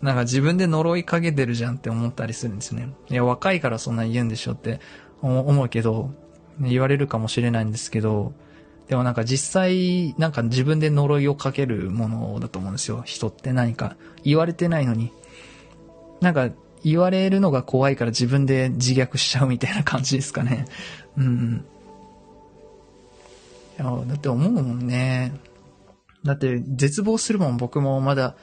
[0.00, 2.94] なんか自分で呪いかけてるじゃんって思ったりするんですよね。
[3.10, 4.80] いや、若いからそんな言うんでしょって
[5.20, 6.10] 思うけど、
[6.62, 8.32] 言われるかもしれないんですけど、
[8.92, 13.00] でもなんか実際、なんか自分で呪いをかけるものだと思うんですよ。
[13.06, 15.14] 人って何か言われてないのに。
[16.20, 16.50] なんか
[16.84, 20.66] 言われるのが怖いから自分で自虐しちゃうみたいな感じですかね。
[21.16, 21.64] うん。
[23.78, 25.40] いや、だって思うもんね。
[26.22, 28.36] だって絶望するもん、僕もまだ、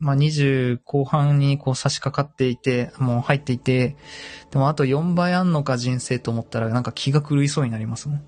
[0.00, 3.94] まあ、20後半にこう差し掛かっていて、もう入っていて、
[4.50, 8.24] でもあと4倍あんのか人生と思ったらなんか気が狂いそうになりますもん。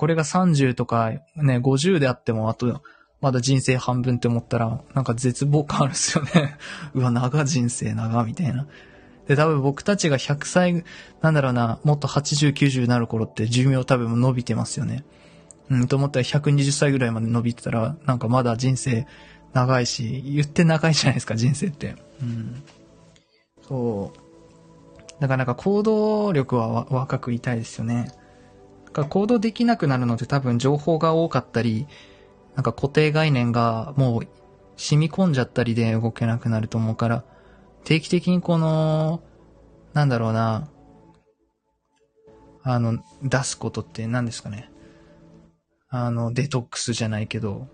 [0.00, 2.80] これが30とかね、50であってもあと、
[3.20, 6.56] まだ人生半分って思ったら、なんか絶望感あるっすよね。
[6.96, 8.66] うわ、長人生長、みたいな。
[9.28, 10.84] で、多分僕たちが100歳、
[11.20, 15.04] なんだろうな、もっと80、90になる頃って寿命多分伸びてますよね。
[15.68, 19.06] うん、と思ったら120歳ぐらいまで伸びてたら、なんかまだ人生
[19.52, 21.96] 長いし、言って長いじゃないですか、人生って。
[22.22, 22.62] うん。
[23.68, 25.20] そう。
[25.20, 28.18] だからなんか行動力は若くいたいですよね。
[28.92, 31.86] か行動できなくなるので多分情報が多かったり、
[32.54, 34.28] なんか固定概念がもう
[34.76, 37.24] 染み込んじゃったりで動けなくなると思うから、
[37.84, 39.22] 定期的にこの、
[39.92, 40.68] なんだろうな、
[42.62, 44.70] あの、出すことって何ですかね。
[45.88, 47.68] あの、デトックスじゃないけど、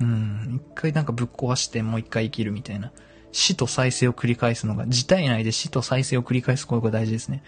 [0.00, 2.92] うん、一回なんかぶっ壊してもう一回生きるみたいな。
[3.32, 7.42] 死と再生を繰り返すのが、自体内で死と再生を繰り返すことが大事ですね。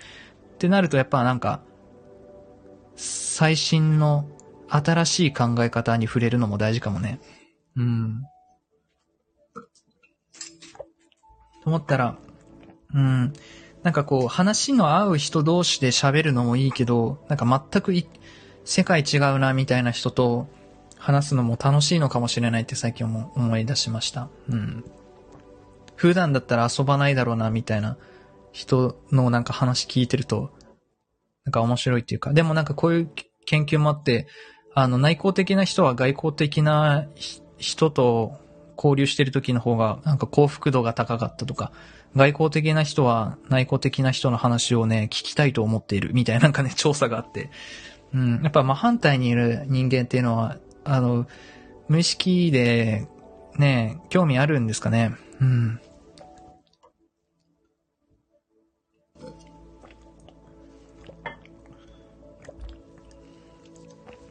[0.54, 1.60] ってなるとやっぱなんか、
[2.97, 4.28] 最新の
[4.68, 7.20] 新しい考え方に触れるのも大事かもね。
[7.76, 8.22] うん。
[11.62, 12.18] と思ったら、
[12.94, 13.32] うん。
[13.82, 17.92] なんかこう、話の合う人同士で喋るのもいいけど、なんか全く
[18.64, 20.49] 世界違うなみたいな人と
[20.99, 24.28] 話すのも楽しいのかもしれないって最近も思い出しました。
[24.49, 24.84] うん。
[25.94, 27.97] 普段だったら遊ばないだろうなみたいな
[28.53, 30.51] 人のなんか話聞いてると、
[31.47, 33.11] なんか面白いっていうか、でもなんかこういう
[33.47, 34.26] 研究もあって、
[34.74, 37.07] あの内向的な人は外向的な
[37.57, 38.34] 人と
[38.76, 41.72] 交流してる時の方がなんか幸福度が高かったとか、
[42.14, 47.51] 外交的な人は内向的な人の話をね、聞きたいと思っているみたいななんかね、 調査があって。
[48.12, 48.40] うん。
[48.42, 51.26] やっぱ真反対にいる人間っていうのは、あの、
[51.88, 53.07] 無意識で、
[53.59, 55.14] ね、興味あるんですかね。
[55.40, 55.80] うん。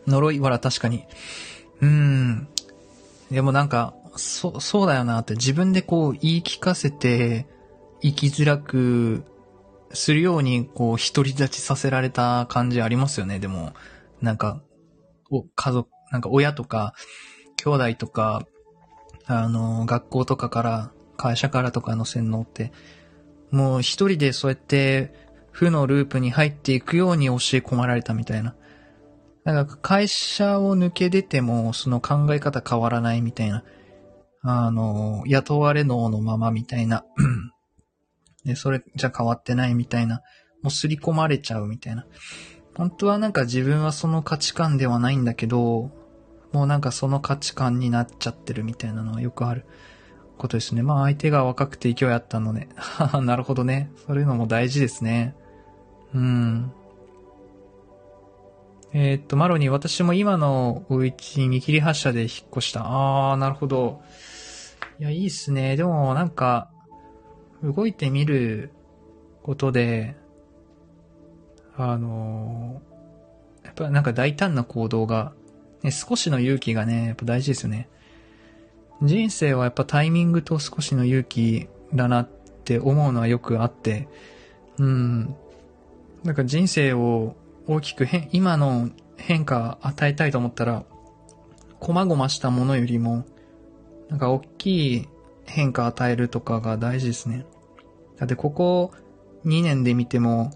[0.07, 1.05] 呪い、わら、確かに。
[1.81, 2.47] うーん。
[3.31, 7.47] でもなんか、そ、そうだよなって自分でこう言い聞かせて、
[8.01, 9.23] 生きづらく
[9.91, 13.39] するように、こう、独り立ちさせられた感じありますよね。
[13.39, 13.73] でも、
[14.21, 14.61] なんか、
[15.31, 16.93] お、家族、なんか親とか、
[17.57, 18.45] 兄弟とか、
[19.25, 22.71] あの、学校とかから、会社からとかの洗脳って、
[23.51, 25.13] もう一人でそうやって、
[25.51, 28.55] 負のループに入っていくように教え込まれたみたいな。
[29.53, 33.63] なんか会社を抜け出ても、その考え方変わらないみたいな。
[34.41, 37.05] あの、雇われ脳のままみたいな。
[38.43, 40.21] で、それじゃ変わってないみたいな。
[40.63, 42.05] もう刷り込まれちゃうみたいな。
[42.75, 45.91] 本当はなんか自分はその価値観ではないんだけど、
[46.51, 49.65] もうなんかその価値観になっちゃってるみたいなのはよくある
[50.37, 50.81] ことですね。
[50.81, 52.67] まあ相手が若くて勢いあったので。
[53.21, 53.91] なるほどね。
[54.07, 55.35] そういうのも大事ですね。
[56.13, 56.71] うん。
[58.97, 62.83] えー、っと、マロニー、私も今のお家見切り発車で引っ越した。
[62.85, 64.01] あー、なるほど。
[64.99, 65.75] いや、いいっすね。
[65.75, 66.71] でも、なんか、
[67.61, 68.71] 動いてみる
[69.43, 70.15] ことで、
[71.75, 75.33] あのー、やっぱなんか大胆な行動が、
[75.83, 77.89] ね、少しの勇気がね、やっぱ大事ですよね。
[79.01, 82.29] 人生はやっぱタイミングと少しの勇気だなっ
[82.63, 84.07] て思うのはよくあって、
[84.77, 85.35] うん。
[86.23, 87.35] なんか人生を
[87.67, 90.83] 大きく変、今の変化与えたいと思ったら、
[91.79, 93.25] 細々したものよりも、
[94.09, 95.09] なんか大きい
[95.45, 97.45] 変化与えるとかが大事ですね。
[98.17, 98.91] だってここ
[99.45, 100.51] 2年で見ても、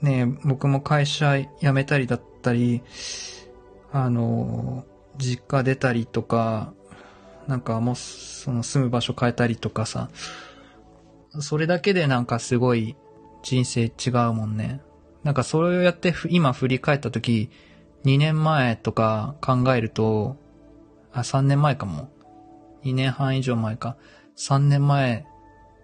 [0.00, 2.82] ね、僕も会社辞めたりだったり、
[3.92, 4.84] あの、
[5.16, 6.72] 実家出たりとか、
[7.46, 10.10] なんかもう、その住む場所変えたりとかさ、
[11.40, 12.96] それだけでなんかすごい
[13.42, 14.80] 人生違うもんね。
[15.24, 17.50] なんかそれをやって今振り返った時、
[18.04, 20.36] 2年前とか考えると、
[21.12, 22.10] あ、3年前かも。
[22.84, 23.96] 2年半以上前か。
[24.36, 25.26] 3年前、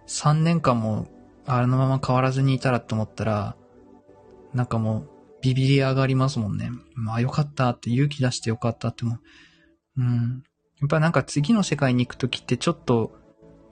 [0.07, 1.09] 3年間も
[1.47, 3.57] あのまま変わらずにいたらって思ったら、
[4.53, 5.09] なんかもう
[5.43, 6.71] ビビり上がりますもんね。
[6.95, 9.19] まあよかったって勇気出してよかったっても。
[9.99, 10.43] うん。
[10.81, 13.13] やっぱなんか次の世界に行くときってちょっと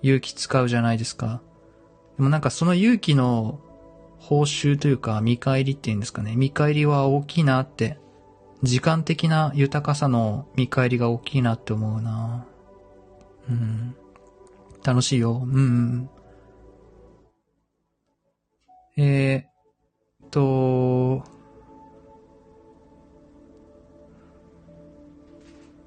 [0.03, 1.41] 勇気使うじゃないですか。
[2.17, 3.61] でもなんかその勇気の
[4.23, 6.37] 報酬というか見返りっていうんですかね。
[6.37, 7.99] 見返りは大きいなって。
[8.63, 12.47] 時間的な豊かさの見返りが大きいなって思うな。
[13.51, 13.97] うん。
[14.85, 15.43] 楽しいよ。
[15.45, 16.09] うん。
[18.97, 21.25] えー、っと、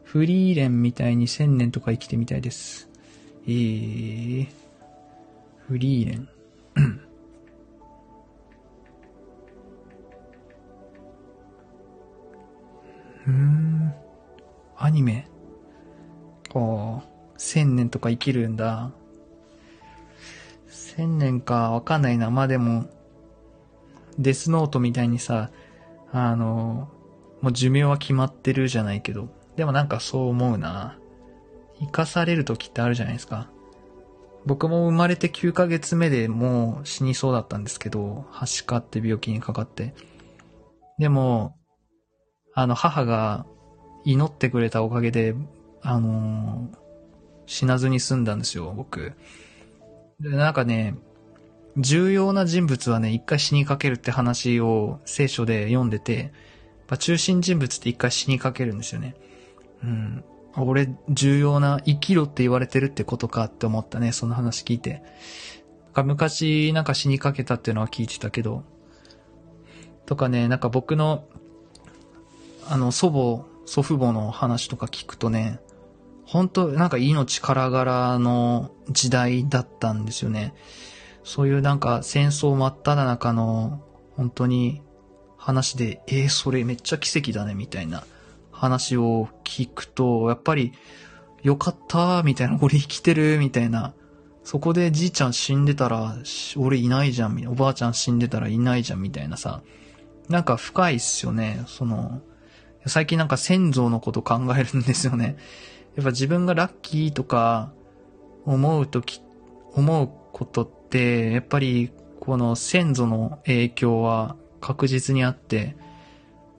[0.04, 2.90] フリーレンみたいに千年とか生きてみたいです。
[3.48, 4.48] えー、
[5.68, 6.30] フリーレン。
[13.28, 13.94] うん。
[14.78, 15.28] アニメ？
[16.50, 18.92] こう、千年とか生きるんだ。
[20.68, 22.30] 千年か、わかんないな。
[22.30, 22.86] まあでも、
[24.18, 25.50] デスノートみたいにさ、
[26.12, 26.90] あの、
[27.42, 30.98] もう寿命は決まってるじゃないけど、でもなんかそう思うな。
[31.80, 33.50] 生かされる時ってあるじゃないですか。
[34.46, 39.94] 僕も生まれて9ヶ月目でもう死にそうだったんですけど、はしかって病気にかかって。
[40.98, 41.58] でも、
[42.56, 43.46] あの、母が
[44.06, 45.36] 祈ってくれたおかげで、
[45.82, 46.86] あのー
[47.48, 49.14] 死なずに済んだんですよ、僕。
[50.20, 50.96] で、なんかね、
[51.78, 56.32] 重要な人物はね、一回死にかけるって話を聖書で読んでて、
[56.88, 59.16] ま中心人物って一回死にかけるんですよね。
[59.84, 60.24] うん。
[60.58, 65.04] 俺、重要な、生きろって言われてるってことかって思ったね、その話聞いて。
[65.96, 68.64] 昔、なんか死にかけたっていうのは聞いてたけど。
[70.06, 71.26] とかね、なんか僕の、
[72.68, 75.60] あの、祖母、祖父母の話とか聞くとね、
[76.26, 80.54] 本当なんか命からがらの時代だったんですよね。
[81.24, 83.82] そういうなんか戦争真っ只中の
[84.16, 84.82] 本当に
[85.38, 88.04] 話で、えー、それめっちゃ奇跡だねみたいな
[88.52, 90.74] 話を聞くと、やっぱり
[91.44, 93.94] よかったみたいな、俺生きてるみたいな。
[94.44, 96.16] そこでじいちゃん死んでたら、
[96.58, 99.62] 俺いないじゃん、おばあちゃん死んでたらいないじゃんみたいなさ。
[100.30, 101.64] なんか深いっすよね。
[101.68, 102.22] その、
[102.88, 105.38] 最近なんか先祖のこと考えるんですよね。
[105.96, 107.72] やっぱ自分がラッキーとか
[108.46, 109.22] 思うとき、
[109.74, 115.78] 思うことって、やっぱりこの先祖の影響は確実にあって、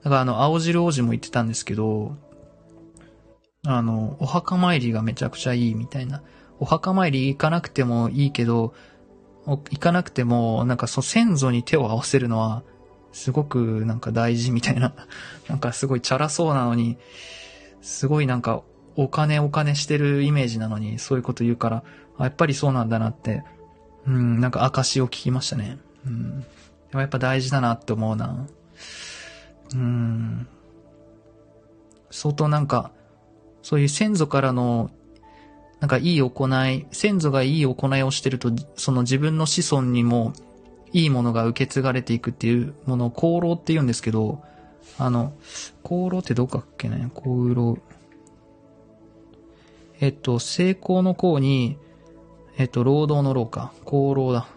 [0.03, 2.15] だからあの、青汁王子も言ってたんですけど、
[3.65, 6.23] あの、お墓参りがめちゃくちゃいいみたいな。
[6.59, 8.73] お墓参り行かなくてもいいけど、
[9.45, 12.63] 行かなくても、なんかそう先祖に手を合わせるのは、
[13.11, 14.93] すごくなんか大事みたいな。
[15.47, 16.97] なんかすごいチャラそうなのに、
[17.81, 18.61] すごいなんか
[18.95, 21.83] お金お金してるイメージなのに、そういうこと言うから、
[22.19, 23.43] やっぱりそうなんだなって、
[24.05, 25.77] うん、なんか証を聞きましたね。
[26.05, 26.39] うん。
[26.41, 26.45] で
[26.93, 28.47] もやっぱ大事だなって思うな。
[29.73, 30.47] うん。
[32.09, 32.91] 相当なんか、
[33.61, 34.89] そういう先祖からの、
[35.79, 40.33] なんかいい行い、先祖がいい行いをしてると、その自分の子孫にも
[40.97, 44.41] いいものが受け継がれていくっていうものを功労って言うんですけど、
[44.97, 45.33] あの、
[45.85, 47.11] 功労ってどうかっけね？
[47.15, 47.77] 功労。
[49.99, 51.77] えっと、成功の功に、
[52.57, 53.71] えっと、労働の労か。
[53.85, 54.47] 功労だ。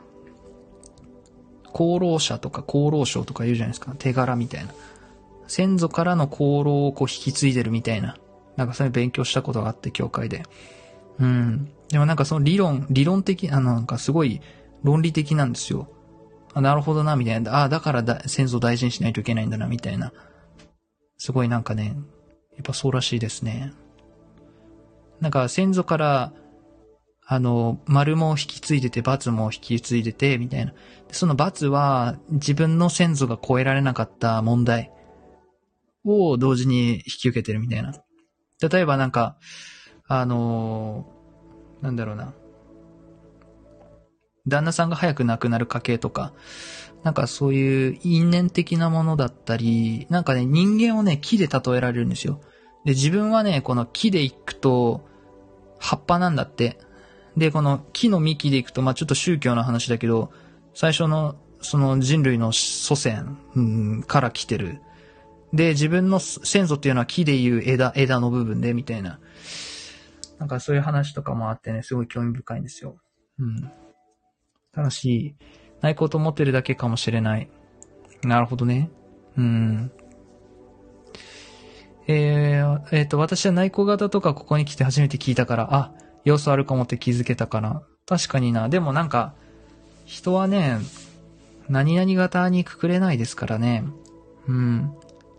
[1.74, 3.94] 功労者とか功労賞とか言うじゃないですか。
[3.98, 4.72] 手柄みたいな。
[5.46, 8.16] 先祖からの功労をこう引き継いでるみたいな。
[8.56, 10.44] なんかそういう勉強したことがあって、教会で。
[11.18, 11.70] うん。
[11.90, 14.40] でもなんかその理論、理論的、あの、なんかすごい
[14.82, 15.86] 論理的なんですよ。
[16.54, 17.60] あ、なるほどな、みたいな。
[17.60, 20.12] ああ、だからだ先祖大事にしないといけないんだな、みたいな。
[21.18, 21.96] すごいなんかね、
[22.56, 23.72] やっぱそうらしいですね。
[25.20, 26.32] なんか先祖から、
[27.26, 30.72] あの、丸も引き継いでて、罰も引き継いでて、みたいな。
[31.12, 34.90] その罰は自分の先祖が超えられなかった問題
[36.04, 37.92] を同時に引き受けてるみたいな。
[38.60, 39.36] 例えばなんか、
[40.08, 41.06] あの
[41.82, 42.34] なんだろうな。
[44.46, 46.32] 旦那さんが早く亡くなる家系とか、
[47.02, 52.40] なんかそういう因縁的なものだったり、なんかね、人間をね、木で例えられるんですよ。
[52.84, 55.06] で、自分はね、この木で行くと、
[55.78, 56.78] 葉っぱなんだって。
[57.36, 60.30] で、この木の幹でいくと、まあちょっと宗教の話だけど、
[60.74, 64.80] 最初のその人類の祖先、うん、から来てる。
[65.52, 69.20] で、自分の先祖っていうのは木でいう枝、枝の部分で、みたいな。
[70.38, 72.96] なんかそういう話とかもあってね、すごい興味深いんですよ。
[73.38, 73.70] うん。
[74.72, 75.34] ただし、
[75.80, 77.50] ないこと思ってるだけかもしれない。
[78.22, 78.90] なるほどね。
[79.36, 79.92] うん。
[82.06, 85.92] えー、えっ、ー、と、私は内向型とかここに来て初めて聞いたから、あ、
[86.24, 87.82] 要素あるかもって気づけたかな。
[88.06, 88.68] 確かにな。
[88.68, 89.34] でもなんか、
[90.04, 90.78] 人はね、
[91.68, 93.84] 何々型にくくれないですからね。
[94.48, 94.92] うん。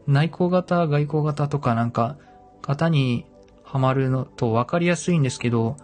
[0.08, 2.18] 内向型、外向型とかなんか、
[2.62, 3.26] 型に
[3.64, 5.78] はまるのと分かりやすいんですけど、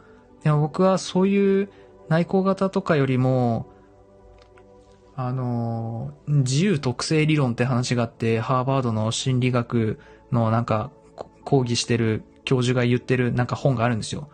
[0.44, 1.70] でも僕はそういう
[2.10, 3.68] 内向型とかよりも、
[5.16, 10.00] あの、自由特性理論って話があって、ハーバードの心理学
[10.32, 10.92] のなんか
[11.44, 14.30] 講義してる教授が言ってるなんか本があるんですよ。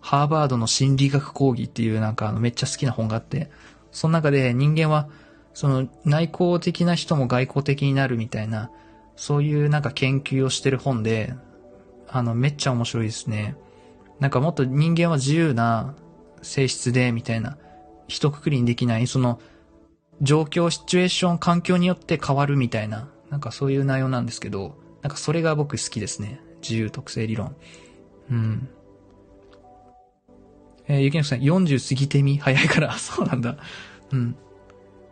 [0.00, 3.50] ハーバードの心理学講義っていうなんかあのめっちゃ好きな本があって、
[3.90, 5.08] その中で人間は
[5.54, 8.70] その内向的な人も外向的になるみたいな、
[9.16, 11.34] そういうなんか研究をしてる本で、
[12.08, 13.56] あのめっちゃ面白いですね。
[14.20, 15.94] なんかもっと人間は自由な
[16.42, 17.56] 性質で、みたいな、
[18.06, 19.40] 一括りにできない、その
[20.22, 26.40] 状況、シチュエーション、環境によって変わるみたいな、なんかそういう内容なんですけど、なんかそれが僕好きですね。
[26.62, 27.54] 自由特性理論。
[28.30, 28.68] うん。
[30.88, 32.38] えー、ゆきのさん、40過ぎてみ？
[32.38, 32.92] 早いから。
[32.98, 33.56] そうなんだ。
[34.10, 34.36] うん。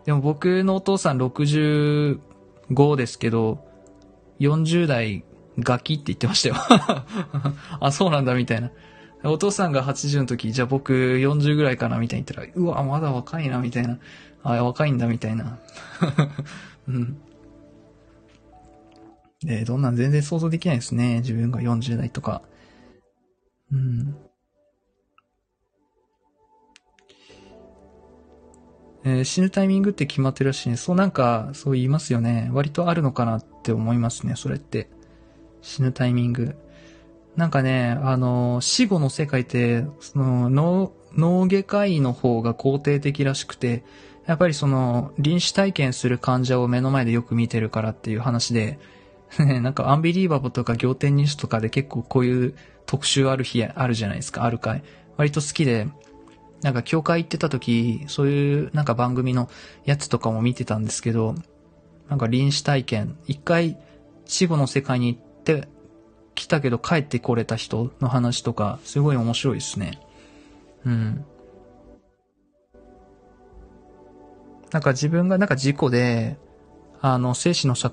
[0.05, 2.19] でも僕のお父さん65
[2.95, 3.65] ですけど、
[4.39, 5.23] 40代
[5.59, 6.55] ガキって言ってましたよ。
[7.79, 8.71] あ、そうなんだ、みたいな。
[9.23, 13.97] お父さんが80の時、じゃあ僕40ぐらいかな、みたいに言ったら、うわ、まだ若いな、みたいな。
[14.43, 15.59] あ、若いんだ、みたいな。
[16.87, 17.17] うん。
[19.41, 21.17] で、どんなん全然想像できないですね。
[21.17, 22.41] 自分が40代とか。
[23.71, 24.15] うん。
[29.03, 30.77] えー、死ぬタイミングって決まってるらしいね。
[30.77, 32.49] そうなんか、そう言いますよね。
[32.51, 34.89] 割とあるのかなって思いますね、それって。
[35.61, 36.55] 死ぬタイミング。
[37.37, 43.83] なんかね、あの、死後の世界って、その、脳、脳外科医の方が肯定的らしくて、
[44.25, 48.79] やっぱりその、臨死体験する患者を目の前でよく見てるからっていう話で、
[49.37, 52.55] なんかアンビリーバボとか仰天ニュースとかで結構こういう
[52.85, 54.83] 特集ある日あるじゃないですか、ある回。
[55.15, 55.87] 割と好きで、
[56.63, 59.47] なんか教会行ってた時、そういうなんか番組の
[59.85, 61.35] やつとかも見てたんですけど、
[62.09, 63.77] なんか臨死体験、一回
[64.25, 65.67] 死後の世界に行って
[66.37, 69.99] 来たけど帰ってこれた人の話とか、すごい面白いですね。
[70.85, 71.25] うん。
[74.71, 76.37] なんか自分がなんか事故で、
[77.01, 77.89] あの、生死の境、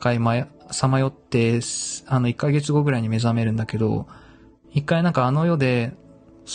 [0.70, 1.60] さまよって、
[2.06, 4.06] あの、1ヶ月後ぐらいに目覚めるんだけど、
[4.72, 5.94] 一回なんかあの世で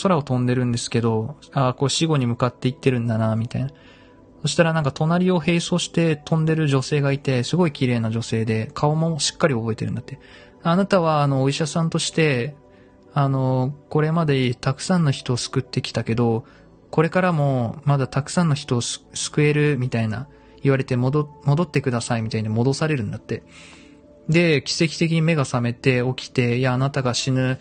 [0.02, 3.70] 空を飛んでるんですけど、ああ、こう死後に向かっていってるんだな、みたいな。
[4.42, 10.20] そしたらなんか隣を並走して飛んでる女性がいて、すごい綺麗な女性で、顔もしっかり覚えてるんだって。
[10.62, 12.54] あなたは、あの、お医者さんとして、
[13.12, 16.44] あの、これまでたくさんの人を救ってきたけど、
[16.90, 20.26] これからもまだたくさんの人を救えるみたいな
[20.62, 23.42] 言われて戻、戻ってくださいみたいに戻されるんだって。
[24.28, 27.58] で、奇跡的に目が覚めて起きて、いや、あなたが死ぬ、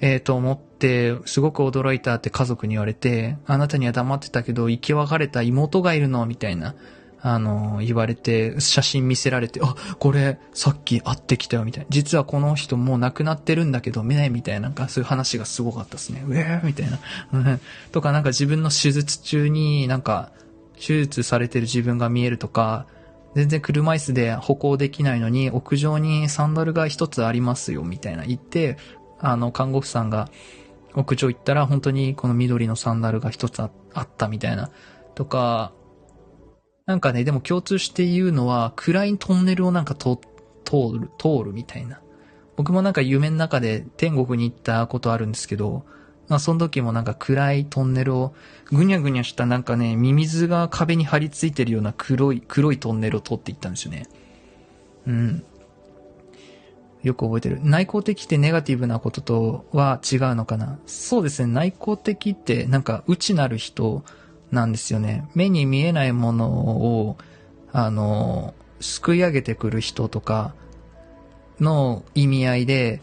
[0.00, 6.74] えー、と思って、すごく驚いたって家族に言われて、あなたには黙ってたけど、生き別れた妹がいるのみたいな。
[7.22, 11.86] あの、言われて、写真見せられて、あ、これ、さっき会ってきたよ、みたいな。
[11.90, 16.24] 実はこの人もう亡くなってるんだけど、見ないみたいな、なんかそういう話がすごかったですね。
[16.26, 16.98] うえーみたいな。
[17.92, 20.32] とか、なんか自分の手術中になんか、
[20.76, 22.86] 手術されてる自分が見えるとか、
[23.34, 28.78] 全然車椅子で歩行できないのに、屋上にサンダルが一つありますよ、みたいな言って、
[29.20, 30.30] あの、看護婦さんが
[30.94, 33.70] 屋上行ったら、本当にこの緑のサンダルが一つあ
[34.00, 34.70] ったみたいな。
[35.14, 35.72] とか、
[36.90, 40.18] なんかね、でも共通して言うのは、暗いトンネルをなんか通
[40.98, 42.00] る、通るみたいな。
[42.56, 45.84] 僕もなんか夢の中で天国に行ったことあるんですけど、
[46.26, 48.34] まあその時もなんか暗いトンネルを、
[48.72, 54.08] ぐにゃぐにゃしたなんかね、ミミズが壁に張り付いてるような黒い、黒いトンネルを通っていったんですよね。
[55.06, 55.44] うん。
[57.04, 57.60] よく覚えてる。
[57.62, 60.80] 内向的ってネガティブなこととは違うのかな？
[60.86, 61.52] そうですね。
[61.52, 64.02] 内向的ってなんか内なる人
[64.50, 65.28] なんですよね。
[65.34, 67.16] 目に見えないものを、
[67.72, 70.54] あの、すくい上げてくる人とか
[71.60, 73.02] の意味合いで、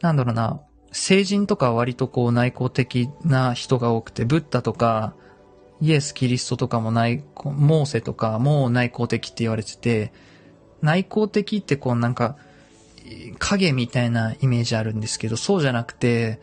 [0.00, 0.60] なんだろうな、
[0.90, 5.14] 成人とか割とこう内向的な人が多くて、ブッダとか、
[5.80, 10.12] イエス・キリストとかも内、モーセとかも内向的って言われてて、
[10.82, 12.36] 内向的ってこうなんか、
[13.38, 16.40] 影みたいなイメージあるんですけど、そうじゃなくて、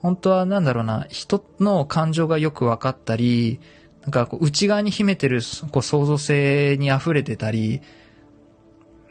[0.00, 3.60] 本当はなんだろうな、人の感情がよく分かったり、
[4.02, 7.80] なんかこう内側に秘めてるこう創造性に溢れてたり、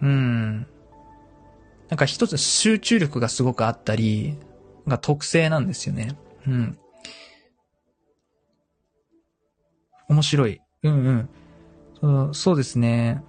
[0.02, 0.68] うん。
[1.90, 4.38] なんか一つ集中力がすごくあったり、
[4.88, 6.18] が特性なんですよね。
[6.48, 6.78] うん。
[10.10, 10.62] 面白い。
[10.84, 11.30] うんうん。
[12.00, 13.24] そうそうですね。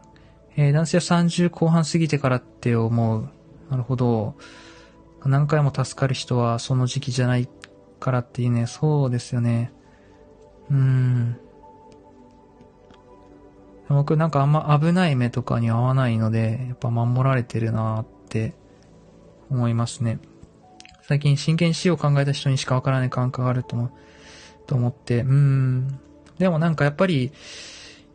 [0.57, 3.29] えー、男性は30後半過ぎてからって思う。
[3.71, 4.37] なるほど。
[5.29, 7.49] 何回も助かる人はその時期じゃない
[8.01, 9.73] からっていうね、そうですよね。
[10.71, 11.37] うん。
[13.89, 18.55] 僕なんかあんま危ない目とかに合わないので、やっぱ守られてるなって
[19.51, 20.19] 思いますね。
[21.03, 23.91] 最近真剣死を考えた人にしかわからない感覚があると思
[24.67, 26.01] と思って、うん。
[26.39, 27.33] でもなんかやっぱり、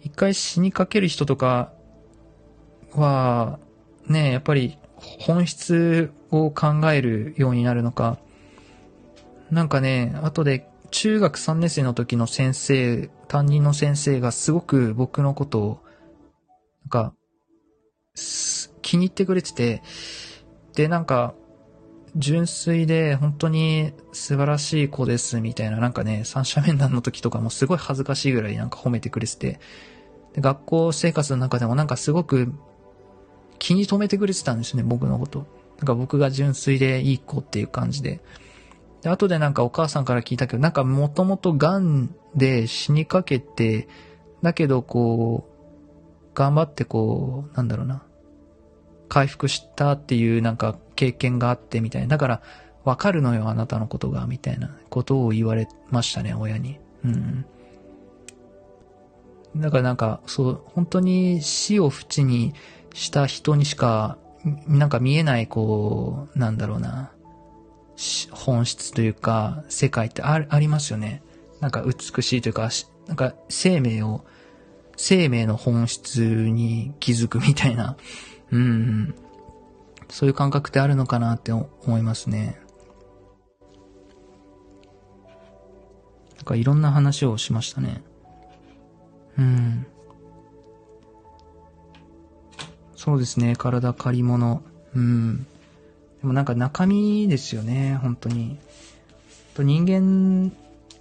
[0.02, 1.74] 一回死にかける人とか
[2.94, 3.60] は、
[4.08, 4.78] ね、やっぱり
[5.20, 8.18] 本質を考えるようになるのか、
[9.52, 15.80] なんかね、後で中学3年生の時の先生、担任の先生がすごく僕のことを、
[16.84, 17.14] なんか、
[18.82, 19.82] 気に入ってくれてて、
[20.76, 21.34] で、なんか、
[22.16, 29.60] 純粋で本当に素晴らしい子ですみたいな、なんかね、三者面談の時とかもすごい恥ずかしいぐらいなんか褒めてくれてて、
[30.34, 32.54] で学校生活の中でもなんかすごく
[33.58, 35.48] 気に留めてくれてたんですね、僕のこと。
[35.84, 38.22] なんか僕が純粋でいい子っていう感じで。
[39.02, 43.90] で、後でなんかお母さんから聞いたけど、なんかもともと癌で死にかけて、
[44.42, 48.02] だけどこう、頑張ってこう、なんだろうな、
[49.10, 52.08] 回復したっていうなんか経験があってみたいな。
[52.08, 52.42] だから、
[52.86, 56.80] わかるのよ、あなたのことが、みたいなことを言われましたね、親に。
[57.04, 57.46] うん。
[59.58, 62.54] だからなんか、そう、本当に死を淵に
[62.94, 64.18] した人にしか
[64.68, 67.12] なんか見えない、こう、なんだろうな、
[68.32, 71.24] 本質というか、世界ってあありますよね。
[71.62, 72.70] なんか美しいというか、
[73.08, 74.26] なんか生命を、
[74.98, 77.96] 生命の本質に気づくみたいな、
[78.52, 79.16] うん、
[80.10, 82.60] そういう感覚ってあるのかなって思いますね。
[86.36, 88.04] なんかいろんな話をしましたね。
[89.38, 89.88] うん。
[93.04, 94.64] そうですね、体借り物。
[94.96, 95.40] うん。
[95.40, 95.46] で
[96.24, 98.58] もなんか中身ですよね、本当に。
[99.56, 100.56] と人間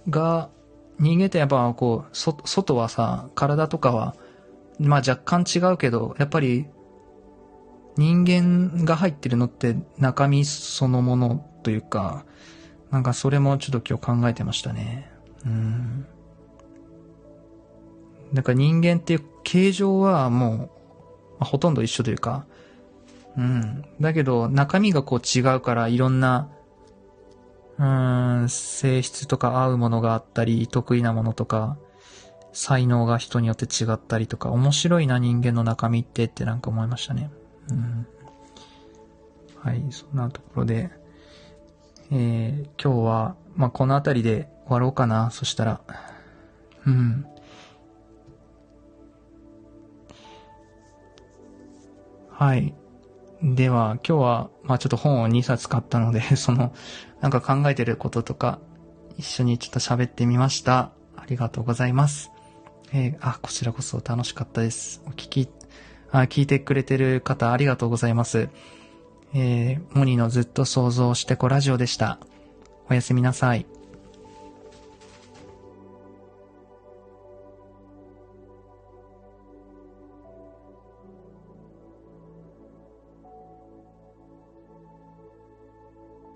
[0.09, 0.49] が、
[0.99, 4.17] 人間ってやっぱこう、そ、外はさ、体とかは、
[4.79, 6.65] まあ若干違うけど、やっぱり、
[7.95, 12.25] 人間が入ってるのって中身そのものというか、
[12.91, 15.09] なんかそれもちょっと今日考えてましたね。
[15.45, 16.05] うん。
[18.33, 20.82] なんか人間っていう形状はもう、
[21.43, 22.45] あ、ほとんど一緒というか、
[23.37, 23.85] うん。
[23.99, 26.49] だけど中身がこう違うからいろんな、
[27.77, 27.83] う
[28.43, 31.77] ん、性質とか合うものがあったり、得意なものとか、
[32.51, 37.31] 才能が人によって違ったりとか、面白いな人間の中身ってってなんか思いましたね。
[37.69, 38.07] うん。
[39.59, 40.91] はい、そんなところで、
[42.11, 45.31] えー、今日は、まあ、この辺りで終わろうかな。
[45.31, 45.81] そしたら。
[46.85, 47.25] うん。
[52.35, 52.73] はい。
[53.43, 56.73] では、今日は、まあちょっと本を2冊買ったので、 その、
[57.21, 58.59] なんか考えてることとか、
[59.17, 60.91] 一緒にちょっと喋ってみました。
[61.15, 62.31] ありがとうございます。
[62.91, 65.03] えー、あ、こちらこそ楽しかったです。
[65.05, 65.49] お聞き、
[66.11, 68.49] あ、聞いてくれてる方ありがとうございます。
[69.35, 72.17] えー、モニのずっと想像してこラジオでした。
[72.89, 73.67] おやすみなさい。